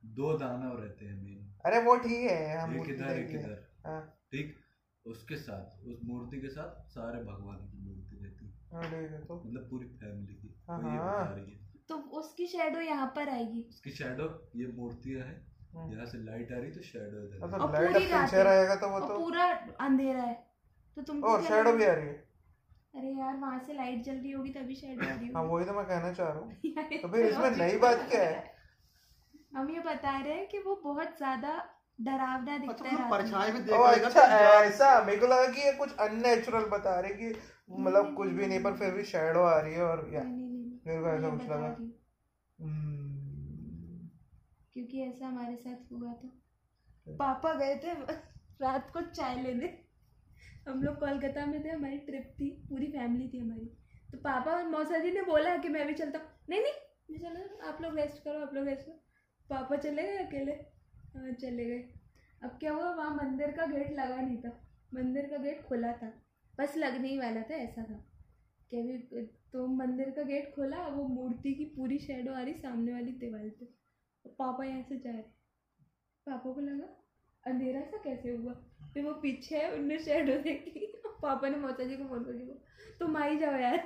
दो 0.05 0.37
दानव 0.37 0.79
रहते 0.81 1.05
हैं 1.05 1.21
मेन 1.23 1.45
अरे 1.65 1.81
वो 1.83 1.95
ठीक 1.97 2.29
है 2.31 2.57
हम 2.59 2.71
एक 2.71 2.77
मूर्ति 2.77 2.93
इधर 2.93 3.17
एक 3.17 3.29
है। 3.29 3.39
इधर। 3.39 3.67
हाँ। 3.85 4.01
ठीक 4.31 4.55
उसके 5.05 5.37
साथ 5.37 5.87
उस 5.87 5.99
मूर्ति 6.03 6.41
के 6.41 6.49
साथ 6.49 6.89
सारे 6.89 7.23
भगवान 7.23 7.57
की 7.67 7.77
मूर्ति 7.87 8.15
रहती 8.15 8.45
है। 8.45 8.51
हाँ, 8.73 9.19
तो। 9.21 9.35
मतलब 9.45 9.69
पूरी 9.69 9.87
फैमिली 9.87 10.33
की 10.33 10.55
हाँ, 10.67 10.79
ये। 10.79 10.97
बता 10.97 11.33
रही 11.35 11.51
है। 11.51 11.68
तो 11.89 11.95
उसकी 12.19 12.45
शेडो 12.47 12.81
यहाँ 12.81 13.05
पर 13.15 13.29
आएगी। 13.29 13.65
उसकी 13.69 13.91
शेडो 13.91 14.25
ये 14.55 14.67
मूर्तियाँ 14.77 15.25
है 15.27 15.35
हम्म। 15.75 15.93
यहाँ 15.93 16.05
से 16.05 16.17
लाइट 16.25 16.51
आ 16.51 16.57
रही 16.57 16.71
तो 16.71 16.81
शैडो 16.83 17.23
इधर 17.23 17.45
मतलब 17.45 17.61
और 17.61 17.87
पूरी 17.87 18.07
रात 18.07 18.33
है। 18.33 18.43
रहेगा 18.43 18.75
तो 18.75 18.89
वो 18.89 18.99
तो 18.99 19.17
पूरा 19.19 19.45
अंधेरा 19.81 20.21
है। 20.21 20.33
तो 20.97 21.01
तुमको 21.01 21.27
और 21.27 21.43
शेडो 21.43 21.71
भी 21.73 21.85
आ 21.85 21.93
रही 21.93 22.07
है। 22.07 22.13
अरे 22.95 23.09
यार 23.13 23.35
वहाँ 23.37 23.59
से 23.65 23.73
लाइट 23.73 24.03
जल 24.03 24.15
रही 24.15 24.31
होगी 24.31 24.49
तभी 24.51 24.75
शेडो 24.75 25.01
आ 25.01 25.09
रही 25.09 25.27
हाँ 25.27 25.41
होगी 25.41 25.53
वही 25.55 25.65
तो 25.65 25.73
मैं 25.73 25.85
कहना 25.85 26.11
चाह 26.13 26.29
रहा 26.29 26.39
हूँ। 26.39 26.55
यार, 26.67 26.89
तो 27.01 27.07
फिर 27.07 27.25
इसमें 27.25 27.57
नई 27.57 27.77
बात 27.79 28.07
क्या 28.09 28.21
है। 28.21 28.39
हम 29.55 29.69
ये 29.69 29.79
बता 29.85 30.17
रहे 30.17 30.33
हैं 30.33 30.47
कि 30.47 30.59
वो 30.59 30.75
बहुत 30.83 31.17
ज़्यादा 31.17 31.53
डरावना 31.99 32.55
अच्छा 32.55 32.57
दिखता 32.57 32.89
है 32.89 32.95
तुम 32.95 33.01
में। 33.01 33.09
परछाई 33.11 33.51
भी 33.51 33.59
देख 33.59 33.69
लेगा 33.69 34.07
अच्छा 34.07 34.25
तो 34.25 34.63
ऐसा 34.65 34.89
मेरे 35.05 35.19
को 35.19 35.27
लगा 35.27 35.47
कि 35.47 35.61
ये 35.61 35.71
कुछ 35.73 35.95
अननेचुरल 35.99 36.65
बता 36.71 36.99
रहे 36.99 37.13
कि 37.13 37.33
मतलब 37.69 38.13
कुछ 38.17 38.29
भी 38.29 38.47
नहीं 38.47 38.63
पर 38.63 38.75
फिर 38.77 38.91
भी 38.93 39.03
शेडो 39.05 39.41
आ 39.41 39.57
रही 39.59 39.73
है 39.73 39.81
और 39.83 40.07
या 40.13 40.21
नहीं 40.21 40.29
नहीं 40.29 40.35
नहीं 40.35 40.38
मेरे 40.89 41.01
को 41.01 41.07
ऐसा 41.07 41.29
कुछ 41.29 41.45
लगा। 41.45 41.67
हूँ, 41.67 41.93
हम्म, 42.61 44.09
क्योंकि 44.73 45.01
ऐसा 45.01 45.27
हमारे 45.27 45.55
साथ 45.55 45.91
हुआ 45.91 46.13
था। 46.13 46.41
पापा 47.09 47.53
गए 47.53 47.75
थे 47.75 47.93
रात 48.61 48.91
को 48.91 49.01
चाय 49.01 49.43
लेने। 49.43 49.85
हम 50.69 50.83
लोग 50.83 50.99
कोलकाता 50.99 51.45
में 51.45 51.63
थे 51.63 51.69
हमारी 51.69 51.97
ट्रिप 51.97 52.35
थी 52.39 52.49
पूरी 52.49 52.87
फैमिली 52.87 53.29
थी 53.33 53.39
हमारी। 53.39 53.65
तो 54.11 54.17
पापा 54.17 54.51
और 54.51 54.67
मौसा 54.67 54.97
जी 54.97 55.11
ने 55.11 55.21
बोला 55.21 55.57
कि 55.57 55.69
मैं 55.69 55.87
भी 55.87 55.93
चलता 55.93 56.19
हूँ। 56.19 56.27
नहीं 56.49 56.61
नहीं 56.61 57.19
मैं 57.19 57.35
चलो 57.35 57.67
आप 57.67 57.81
लोग 57.81 57.95
रेस्ट 57.95 58.23
करो 58.23 58.39
आप 58.39 58.53
लोग 58.53 58.67
रेस्ट 58.67 58.85
करो। 58.85 58.93
पापा 59.49 59.75
चले 59.75 60.03
गए 60.03 60.17
अकेले। 60.17 60.51
हाँ 61.15 61.31
चले 61.31 61.65
गए। 61.65 61.89
अब 62.43 62.49
क्या 62.49 62.73
हुआ 62.73 62.91
वहाँ 62.91 63.15
मंदिर 63.15 63.51
का 63.51 63.65
गेट 63.65 63.91
लगा 63.91 64.15
नहीं 64.15 64.37
था। 64.37 64.67
मंदिर 64.93 65.25
का 65.25 65.37
गेट 65.37 65.63
खुला 65.63 65.93
था। 65.93 66.13
बस 66.57 66.77
लगने 66.77 67.07
ही 67.07 67.19
वाला 67.19 67.41
था 67.41 67.55
ऐसा 67.55 67.83
था। 67.83 68.05
कि 68.69 68.77
अभी 68.77 68.97
तो 69.53 69.65
मंदिर 69.67 70.09
का 70.09 70.23
गेट 70.23 70.51
खोला 70.55 70.87
वो 70.87 71.03
मूर्ति 71.07 71.53
की 71.53 71.65
पूरी 71.65 71.97
शेडो 71.99 72.33
आ 72.33 72.41
रही 72.41 72.53
सामने 72.53 72.93
वाली 72.93 73.11
दीवार 73.11 73.49
पे। 73.49 73.65
और 74.25 74.35
पापा 74.39 74.63
यहाँ 74.65 74.81
से 74.83 74.97
जा 74.97 75.11
रहे 75.11 75.21
पापा 76.27 76.51
को 76.53 76.59
लगा 76.59 76.87
अंधेरा 77.43 77.81
सा 77.81 77.97
कैसे 77.97 78.35
हुआ? 78.35 78.53
फिर 78.93 79.03
वो 79.05 79.13
पीछे 79.13 79.57
है 79.57 79.73
उनने 79.73 79.99
शेडो 79.99 80.37
देखी। 80.43 80.85
पापा 81.21 81.49
ने 81.49 81.57
मौसा 81.57 81.83
जी 81.83 81.97
को 81.97 82.03
फ़ोन 82.03 82.23
करके 82.23 82.45
बोला 82.45 82.95
तुम 82.99 83.17
आई 83.17 83.37
जाओ 83.37 83.55
यार। 83.55 83.85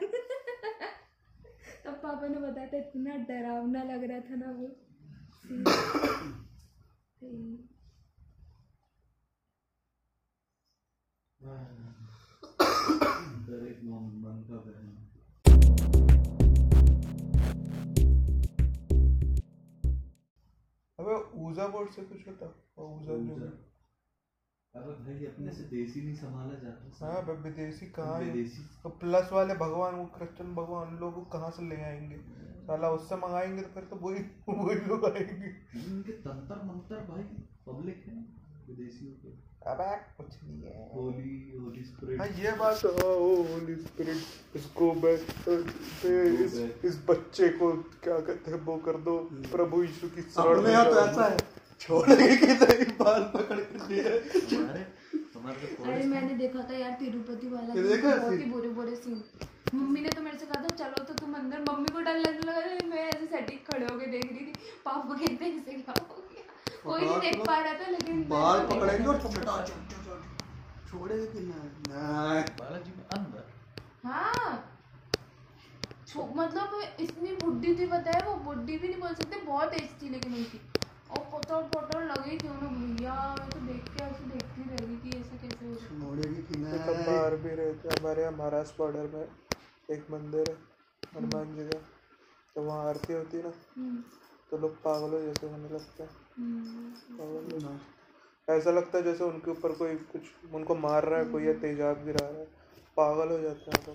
तब 1.85 1.93
पापा 1.93 2.27
ने 2.27 2.39
बताया 2.39 2.67
था 2.67 2.77
इतना 2.77 3.15
डरावना 3.29 3.83
लग 3.83 4.03
रहा 4.03 4.19
था 4.19 4.35
ना 4.35 4.51
वो 4.51 4.67
एक 13.53 13.79
मन 13.83 14.45
का 14.49 14.57
ऊजा 21.53 21.67
बोर्ड 21.67 21.89
से 21.89 22.01
कुछ 22.01 22.27
होता? 22.27 22.65
और 22.77 22.93
ऊजा 22.93 23.13
जो। 23.13 23.45
अबे 24.75 24.93
भाई 24.93 25.25
अपने 25.25 25.51
से 25.51 25.63
देसी 25.63 26.01
नहीं 26.01 26.15
संभाला 26.15 26.53
जाता। 26.53 27.05
हाँ 27.05 27.21
अब 27.21 27.43
विदेशी 27.43 27.85
कहाँ 27.85 28.21
है? 28.21 28.31
विदेशी। 28.31 28.79
तो 28.83 28.89
प्लस 28.89 29.29
वाले 29.33 29.53
भगवान 29.53 29.95
वो 29.95 30.05
क्रिश्चियन 30.05 30.55
भगवान 30.55 30.97
लोगों 30.97 31.23
को 31.23 31.39
कहाँ 31.39 31.51
से 31.51 31.63
ले 31.69 31.75
आएँगे? 31.75 32.17
साला 32.63 32.89
उससे 32.89 33.15
मंगाएँगे 33.15 33.61
तो 33.61 33.69
फिर 33.69 33.83
तो 33.83 33.95
वही 33.95 34.19
वही 34.49 34.75
लोग 34.75 35.05
आएँगे। 35.05 35.47
इनके 35.85 36.11
तंत्र 36.11 36.55
मंत्र 36.55 36.95
भाई 36.95 37.23
पब्लिक 37.67 38.03
है। 38.07 38.42
विदेशियों 38.73 39.11
के। 39.23 39.31
अबे 39.71 39.89
कुछ 40.17 40.33
नहीं 40.43 40.61
है। 40.61 40.89
होली 40.93 41.35
होली 41.57 41.83
स्पिरिट 41.83 42.19
हाँ 42.19 42.27
ये 42.39 42.51
बात 42.57 42.81
तो 42.81 42.89
हाँ 42.93 43.13
ओ 43.17 43.35
होली 43.43 43.75
स्पिरिट 43.75 44.55
इसको 44.55 44.91
बै- 45.03 45.19
इस 46.45 46.55
इस 46.85 46.97
बच्चे 47.09 47.47
को 47.59 47.71
क्या 48.03 48.19
कहते 48.19 48.51
हैं 48.51 48.59
वो 48.61 48.75
कर 48.87 48.97
दो 49.05 49.17
प्रभु 49.51 49.81
यीशु 49.83 50.07
की 50.09 50.21
शरण 50.21 50.57
अपने 50.57 50.63
में 50.63 50.71
यहाँ 50.71 50.85
तो 50.85 50.99
ऐसा 50.99 51.25
है। 51.25 51.37
छोड़ेंगे 51.81 52.35
कि 52.37 52.47
नहीं 52.55 52.85
बाल 52.99 53.21
पकड़ 53.35 53.59
के 53.61 53.87
दिए 53.87 54.03
हमारे 54.03 54.85
हमारे 55.35 55.67
तो 55.75 55.83
अरे 55.83 56.03
मैंने 56.07 56.33
देखा 56.33 56.61
था 56.69 56.77
यार 56.77 56.91
तिरुपति 56.99 57.47
वाला 57.47 57.73
बहुत 57.73 58.31
ही 58.33 58.51
बुरे 58.51 58.69
बुरे 58.77 58.95
सीन 58.95 59.23
मम्मी 59.75 60.01
ने 60.01 60.09
तो 60.09 60.21
मेरे 60.21 60.37
से 60.37 60.45
कहा 60.45 60.63
था 60.63 60.75
चलो 60.75 61.03
तो 61.03 61.13
तुम 61.13 61.33
अंदर 61.33 61.61
मम्मी 61.61 61.93
को 61.93 62.01
डर 62.01 62.17
लगने 62.17 62.51
लगा 62.51 62.87
मैं 62.89 63.07
ऐसे 63.07 63.25
सटीक 63.27 63.65
खड़े 63.71 63.85
होके 63.85 64.05
देख 64.07 64.25
रही 64.31 64.45
थी। 64.45 64.53
पापा 64.85 65.15
कहते 65.15 65.45
हैं 65.45 65.51
इसे 65.61 65.73
क्या 65.73 65.93
हो 66.01 66.23
गया 66.29 66.32
कोई 66.83 67.01
नहीं 67.01 67.19
देख 67.21 67.45
पा 67.47 67.57
रहा 67.59 67.73
था 67.73 67.89
लेकिन 67.91 68.23
बाल 68.29 68.59
पकड़ेंगे 68.67 69.07
और 69.07 69.19
छोड़ेंगे 70.89 71.25
कि 71.25 71.39
बालाजी 71.89 72.91
में 72.97 73.05
अंदर। 73.17 73.43
हाँ। 74.05 74.51
मतलब 76.37 76.81
इतनी 76.99 77.31
बुढ़ी 77.43 77.75
थी 77.75 77.85
पता 77.91 78.11
है? 78.11 78.21
वो 78.25 78.33
बुढ़ी 78.45 78.77
भी 78.77 78.87
नहीं 78.87 78.99
बोल 79.01 79.13
सकते 79.13 79.39
बहुत 79.45 79.73
एज 79.73 79.89
थी 80.01 80.09
लेकिन 80.09 80.33
उनकी। 80.35 80.59
और 81.11 81.23
पोटर 81.31 81.61
पोटर 81.73 82.03
लगी 82.05 82.37
थी 82.37 82.47
उन्हें 82.49 82.95
भैया 82.95 83.13
मैं 83.39 83.49
तो 83.49 83.59
देख 83.65 83.89
के 83.95 84.03
ऐसे 84.03 84.23
देखती 84.33 84.61
रह 84.69 84.85
गई 84.85 84.97
कि 85.03 85.17
ऐसा 85.19 85.37
कैसे 85.41 85.65
हो 85.65 85.73
छोड़ेगी 85.75 86.41
कि 86.49 86.59
ये 86.63 86.77
तो 86.85 86.93
बाहर 86.93 87.35
भी 87.45 87.55
रहते 87.61 87.99
हमारे 87.99 88.21
यहाँ 88.21 88.33
महाराष्ट्र 88.37 88.75
बॉर्डर 88.83 89.09
में 89.15 89.25
एक 89.97 90.05
मंदिर 90.11 90.49
है 90.49 90.55
हनुमान 91.15 91.55
जी 91.55 91.65
का। 91.69 91.79
तो 92.55 92.61
वहाँ 92.61 92.87
आरती 92.89 93.13
होती 93.13 93.37
है 93.37 93.43
ना 93.43 93.51
हम्म, 93.77 93.97
तो 94.53 94.57
लोग 94.57 94.73
पागलों 94.81 95.19
जैसे 95.21 95.47
होने 95.49 95.69
लगते 95.69 96.03
हैं। 96.03 96.09
हम्म। 96.37 97.77
ऐसा 98.47 98.71
लगता 98.71 98.97
है 98.97 99.03
जैसे 99.03 99.23
उनके 99.23 99.51
ऊपर 99.51 99.71
कोई 99.75 99.95
कुछ 100.11 100.53
उनको 100.53 100.75
मार 100.75 101.05
रहा 101.05 101.19
है 101.19 101.25
कोई 101.25 101.45
या 101.45 101.53
तेजाब 101.61 102.03
गिरा 102.05 102.27
रहा 102.27 102.39
है। 102.39 102.45
पागल 102.97 103.31
हो 103.31 103.37
जाते 103.39 103.71
हैं 103.71 103.79
तो 103.85 103.93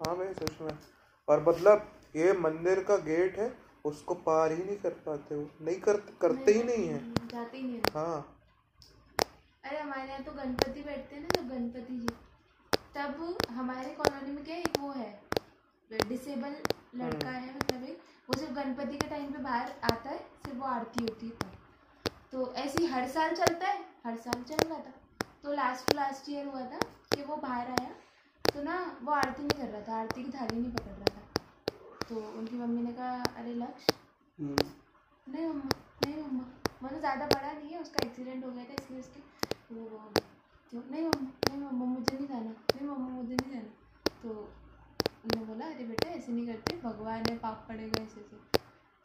हाँ 0.00 0.16
भाई 0.16 0.34
सच 0.34 0.60
में। 0.60 0.78
और 1.28 1.44
मतलब 1.48 1.86
ये 2.16 2.32
मंदिर 2.38 2.82
का 2.84 2.96
गेट 3.06 3.38
है 3.38 3.48
उसको 3.84 4.14
पार 4.26 4.52
ही 4.52 4.62
नहीं 4.64 4.76
कर 4.76 4.98
पाते 5.06 5.34
वो 5.34 5.48
नहीं 5.62 5.80
कर 5.80 5.96
करते 6.20 6.54
नहीं, 6.54 6.54
ही। 6.54 6.62
नहीं 6.62 6.88
है 6.88 7.28
जाते 7.28 7.56
ही 7.58 7.62
नहीं 7.62 7.80
हाँ। 7.94 8.18
अरे 9.64 9.78
हमारे 9.78 10.08
यहाँ 10.08 10.22
तो 10.24 10.32
गणपति 10.32 10.82
बैठते 10.82 11.16
हैं 11.16 11.22
ना 11.22 11.40
जब 11.40 11.48
गणपति 11.48 11.96
जी। 11.96 12.08
तब 12.96 13.38
हमारे 13.50 13.94
कॉलोनी 13.94 14.32
में 14.32 14.44
क्या 14.44 14.56
एक 14.56 14.78
वो 14.80 14.92
है 14.92 15.10
डिसेबल 15.90 16.54
लड़का 16.94 17.30
है 17.30 17.54
मतलब 17.56 17.82
एक 17.84 18.02
वो 18.28 18.38
सिर्फ़ 18.38 18.52
गणपति 18.54 18.96
के 18.98 19.08
टाइम 19.08 19.32
पे 19.32 19.42
बाहर 19.42 19.72
आता 19.92 20.10
है 20.10 20.18
सिर्फ़ 20.18 20.58
वो 20.58 20.66
आरती 20.68 21.04
होती 21.04 21.26
है 21.26 21.58
तो 22.32 22.52
ऐसे 22.54 22.82
ही 22.82 22.86
हर 22.86 23.06
साल 23.08 23.34
चलता 23.34 23.66
है 23.66 23.84
हर 24.06 24.16
साल 24.18 24.42
चल 24.42 24.68
रहा 24.68 24.78
था। 24.78 24.92
तो 25.42 25.52
लास्ट 25.52 25.94
लास्ट 25.94 26.28
ईयर 26.30 26.46
हुआ 26.46 26.60
था 26.72 26.78
कि 27.14 27.22
वो 27.22 27.36
बाहर 27.38 27.70
आया 27.70 27.90
तो 28.44 28.62
ना 28.62 28.76
वो 29.02 29.12
आरती 29.12 29.42
नहीं 29.42 29.60
कर 29.60 29.68
रहा 29.68 29.82
था 29.88 30.00
आरती 30.00 30.24
की 30.24 30.30
थाली 30.30 30.60
नहीं 30.60 30.72
पकड़ 30.72 30.92
रहा 30.92 31.16
था। 31.16 32.06
तो 32.08 32.16
उनकी 32.38 32.56
मम्मी 32.56 32.82
ने 32.82 32.92
कहा 32.92 33.22
अरे 33.38 33.54
लक्ष्य 33.54 33.94
हम्म, 34.38 34.56
नहीं 35.26 35.46
मम्मा 35.46 35.70
नहीं 36.04 36.16
मम्मा 36.16 36.44
मतलब 36.82 36.98
ज़्यादा 36.98 37.26
बड़ा 37.26 37.52
नहीं 37.52 37.70
है 37.70 37.80
उसका 37.80 38.06
एक्सीडेंट 38.06 38.44
हो 38.44 38.50
गया 38.50 38.64
था 38.64 38.82
इसलिए 38.82 39.00
उसके 39.00 39.20
वो 39.74 39.82
वो 39.82 40.00
तो 40.72 40.82
नहीं 40.90 41.02
मम्मा 41.02 41.28
नहीं 41.48 41.60
मम्मा 41.60 41.86
मुझे 41.86 42.16
नहीं 42.16 42.26
जाना 42.28 42.50
नहीं 42.50 42.86
मम्मा 42.88 43.08
मुझे 43.10 43.34
नहीं 43.34 43.52
जाना। 43.52 43.70
तो 44.22 44.28
उन्होंने 45.24 45.44
बोला 45.52 45.66
अरे 45.66 45.84
बेटा 45.84 46.08
ऐसे 46.08 46.32
नहीं 46.32 46.46
करते 46.46 46.76
भगवान 46.76 47.24
है 47.30 47.38
पाप 47.38 47.64
पड़ेगा 47.68 48.02
ऐसे 48.02 48.20
ऐसे। 48.20 48.36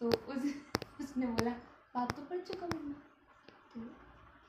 तो 0.01 0.08
उस 0.08 0.54
उसने 1.01 1.28
बोला 1.28 1.51
पाप 1.93 2.12
तो 2.12 2.21
पड़ 2.21 2.38
चुका 2.38 2.67
मम्मा 2.67 2.93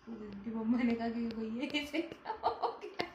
तो 0.07 0.13
उनकी 0.13 0.51
मम्मा 0.51 0.79
ने 0.83 0.95
कहा 0.95 1.09
कि 1.09 1.27
भैया 1.29 1.83
ऐसे 1.83 2.01
क्या 2.03 2.33
हो 2.45 2.81
गया? 2.83 3.07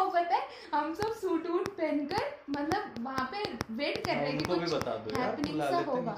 और 0.00 0.10
पता 0.10 0.36
है 0.36 0.48
हम 0.74 0.94
सब 0.94 1.12
सूट 1.12 1.46
वूट 1.46 1.68
पहनकर 1.68 2.24
मतलब 2.50 2.94
वहाँ 3.04 3.28
पे 3.32 3.44
वेट 3.74 4.04
कर 4.04 4.12
हाँ, 4.12 4.20
रहे 4.20 4.30
हैं 4.30 4.38
कि 4.38 4.44
कुछ 4.44 4.72
बता 4.74 4.96
दो 4.96 5.10
यार, 5.10 5.28
हैपनिंग 5.30 5.60
सा 5.62 5.78
होगा। 5.78 6.14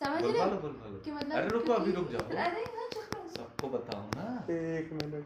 समझ 0.00 0.22
रहे 0.24 0.42
हो? 0.42 1.00
कि 1.04 1.10
मतलब 1.12 1.32
अरे 1.32 1.48
रुको 1.48 1.72
अभी 1.72 1.92
रुक 1.92 2.10
जाओ। 2.10 2.20
अरे 2.20 2.64
ना 2.64 2.88
चुप 2.88 3.30
सबको 3.36 3.68
बताओ 3.68 4.02
ना। 4.14 4.46
एक 4.54 4.92
मिनट। 4.92 5.24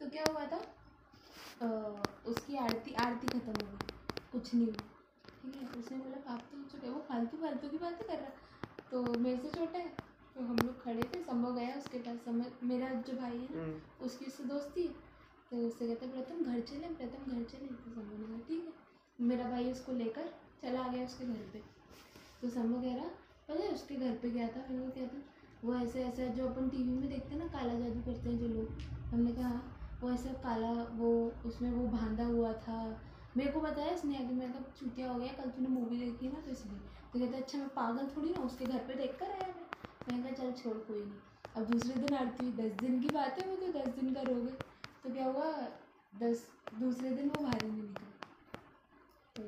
तो 0.00 0.10
क्या 0.10 0.24
हुआ 0.32 0.44
था? 0.46 0.75
उसकी 1.60 2.56
आरती 2.58 2.94
आरती 2.94 3.28
खत्म 3.28 3.52
हो 3.52 3.62
गई। 3.62 4.30
कुछ 4.32 4.54
नहीं 4.54 4.66
हुआ। 4.66 4.94
ठीक 5.42 5.56
है 5.56 5.68
उसने 5.78 5.98
बोला 5.98 6.32
आप 6.32 6.40
तो 6.52 6.62
चुके 6.70 6.88
वो 6.90 7.00
फालतू 7.08 7.36
फालतू 7.36 7.68
की 7.68 7.78
बातें 7.78 8.06
कर 8.08 8.14
रहा 8.14 8.90
तो 8.90 9.02
मेरे 9.18 9.36
से 9.38 9.50
छोटा 9.50 9.78
है 9.78 9.88
तो 10.36 10.42
हम 10.42 10.56
लोग 10.56 10.82
खड़े 10.82 11.02
थे 11.04 11.22
संभव 11.22 11.54
गया 11.54 11.76
उसके 11.76 11.98
पास। 11.98 12.18
समय 12.24 12.50
मेरा 12.62 12.88
जो 13.00 13.16
भाई 13.16 13.36
है 13.36 13.54
ना 13.54 13.62
हम्म, 13.62 14.06
उसकी 14.06 14.26
उससे 14.26 14.44
दोस्ती 14.44 14.82
है। 14.82 15.04
तो 15.50 15.56
उससे 15.66 15.86
कहते 15.86 16.06
प्रथम 16.08 16.44
घर 16.44 16.60
चले 16.62 16.88
प्रथम 16.94 17.32
घर 17.32 17.42
चले। 17.44 17.66
तो 17.66 17.90
संभव 17.90 18.18
ने 18.20 18.26
कहा 18.26 18.38
ठीक 18.48 18.64
है। 18.64 19.26
मेरा 19.26 19.48
भाई 19.50 19.70
उसको 19.72 19.92
लेकर 19.92 20.32
चला 20.62 20.80
आ 20.80 20.88
गया 20.88 21.04
उसके 21.04 21.24
घर 21.26 21.48
पे। 21.52 21.62
तो 22.42 22.48
संभव 22.50 22.82
कह 22.82 22.96
रहा 22.96 23.08
पता 23.48 23.62
है 23.62 23.72
उसके 23.74 23.96
घर 23.96 24.16
पे 24.22 24.30
गया 24.30 24.48
था? 24.48 24.66
मैंने 24.70 24.82
कहा 24.82 24.90
क्या 24.90 25.06
था 25.06 25.22
वो 25.64 25.74
ऐसे 25.76 26.04
ऐसा 26.04 26.26
जो 26.34 26.48
अपन 26.48 26.68
टीवी 26.68 26.90
में 26.90 27.08
देखते 27.08 27.34
हैं 27.34 27.38
ना 27.38 27.46
काला 27.48 27.74
जादू 27.74 28.00
करते 28.02 28.28
हैं 28.28 28.38
जो 28.38 28.48
लोग। 28.48 28.80
हमने 29.12 29.32
कहा 29.32 29.60
वो 30.02 30.10
ऐसा 30.10 30.32
काला 30.32 30.72
वो 30.96 31.10
उसमें 31.46 31.70
वो 31.70 31.86
बांधा 31.88 32.24
हुआ 32.24 32.52
था। 32.52 32.78
मेरे 33.36 33.50
को 33.52 33.60
बताया 33.60 33.90
इसने 33.90 34.16
आगे 34.16 34.34
मैं 34.34 34.52
कहा 34.52 34.72
चूतिया 34.78 35.10
हो 35.10 35.18
गया 35.18 35.32
कल 35.32 35.50
तूने 35.50 35.68
मूवी 35.68 35.96
देखी 35.96 36.28
ना 36.28 36.40
तो 36.40 36.50
इसलिए। 36.50 36.78
तो 37.12 37.18
कहता 37.18 37.38
अच्छा 37.38 37.58
मैं 37.58 37.68
पागल 37.68 38.06
थोड़ी 38.16 38.30
ना 38.30 38.42
उसके 38.42 38.64
घर 38.64 38.78
पे 38.78 38.94
देख 38.94 39.18
कर 39.18 39.30
आया 39.30 39.46
मैं। 39.46 39.64
मैंने 40.08 40.32
कहा, 40.32 40.50
चल 40.50 40.62
छोड़, 40.62 40.76
कोई 40.76 40.98
नहीं। 40.98 41.18
अब 41.56 41.70
दूसरे 41.70 41.94
दिन 41.94 42.14
आरती 42.14 42.44
हुई, 42.44 42.52
दस 42.56 42.72
दिन 42.72 43.00
की 43.00 43.08
बात 43.08 43.38
है, 43.38 43.48
वो 43.50 43.56
तो 43.56 43.72
दस 43.78 43.88
दिन 43.88 44.14
का 44.14 44.22
रोगे 44.22 44.50
तो 45.02 45.12
क्या 45.12 45.24
हुआ, 45.24 45.52
दस, 46.20 46.46
दूसरे 46.80 47.10
दिन 47.10 47.28
वो 47.28 47.42
बाहर 47.42 47.66
नहीं 47.66 47.82
निकला। 47.82 48.10
तो 49.36 49.42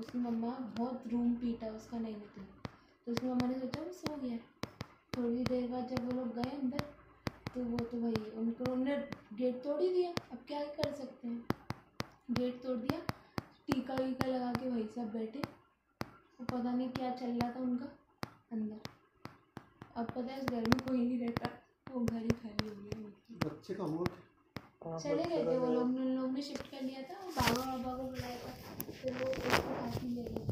उसकी 0.00 0.18
मम्मा 0.18 0.48
बहुत 0.78 1.04
रूम 1.12 1.34
पीटा, 1.34 1.66
उसका 1.66 1.98
नहीं 1.98 2.14
निकला। 2.14 2.44
तो 3.06 3.12
उसकी 3.12 3.26
मम्मा 3.26 3.48
ने 3.48 3.58
सोचा 3.58 3.82
वो 3.82 3.92
सो 3.92 4.16
गया 4.16 4.36
थोड़ी 5.16 5.44
देर 5.44 5.68
बाद 5.70 5.88
जब 5.88 6.04
वो 6.04 6.12
लोग 6.12 6.34
गए 6.34 6.50
अंदर 6.50 6.84
तो 7.56 7.62
वो 7.64 7.78
तो 7.90 7.98
भाई 8.00 8.30
उनको 8.38 8.64
उन्होंने 8.72 8.96
गेट 9.36 9.62
तोड़ 9.64 9.80
ही 9.80 9.88
दिया। 9.92 10.10
अब 10.32 10.38
क्या 10.48 10.58
ही 10.58 10.66
कर 10.78 10.92
सकते 10.94 11.28
हैं? 11.28 11.44
गेट 12.30 12.60
तोड़ 12.62 12.76
दिया। 12.76 12.98
टीका 13.68 13.94
वीका 13.94 14.26
लगा 14.26 14.52
के 14.52 14.70
वही 14.70 14.82
सब 14.94 15.12
बैठे। 15.12 15.40
तो 15.40 16.44
पता 16.44 16.72
नहीं 16.72 16.88
क्या 16.88 17.10
चल 17.10 17.38
रहा 17.38 17.50
था 17.50 17.60
उनका 17.60 17.86
अंदर। 18.52 18.80
अब 19.96 20.06
पता 20.06 20.32
है 20.32 20.40
उस 20.40 20.46
घर 20.46 20.60
में 20.60 20.78
कोई 20.88 20.98
नहीं 20.98 21.18
रहता। 21.20 21.50
वो 21.92 22.00
घर 22.04 22.22
ही 22.22 22.28
खाली 22.42 22.68
हो 22.68 22.74
गया 22.82 23.48
बच्चे 23.48 23.74
का 23.74 23.84
हुआ 23.84 24.06
हाँ, 24.84 24.98
चले 25.00 25.24
गए 25.24 25.44
थे 25.44 25.56
वो 25.56 25.66
लगा। 25.66 25.72
लोग। 25.72 25.82
उन 25.82 26.14
लोग 26.16 26.32
ने 26.32 26.42
शिफ्ट 26.42 26.70
कर 26.70 26.82
लिया 26.82 27.02
था। 27.02 27.14
बाबा 27.36 27.76
बाबा 27.76 27.96
को 27.96 28.02
बुलाया 28.02 28.38
था। 28.38 28.52
फिर 28.92 29.12
वो 29.12 29.30
उसको 29.30 29.74
काफ़ी 29.74 30.08
ले 30.08 30.22
गए 30.22 30.44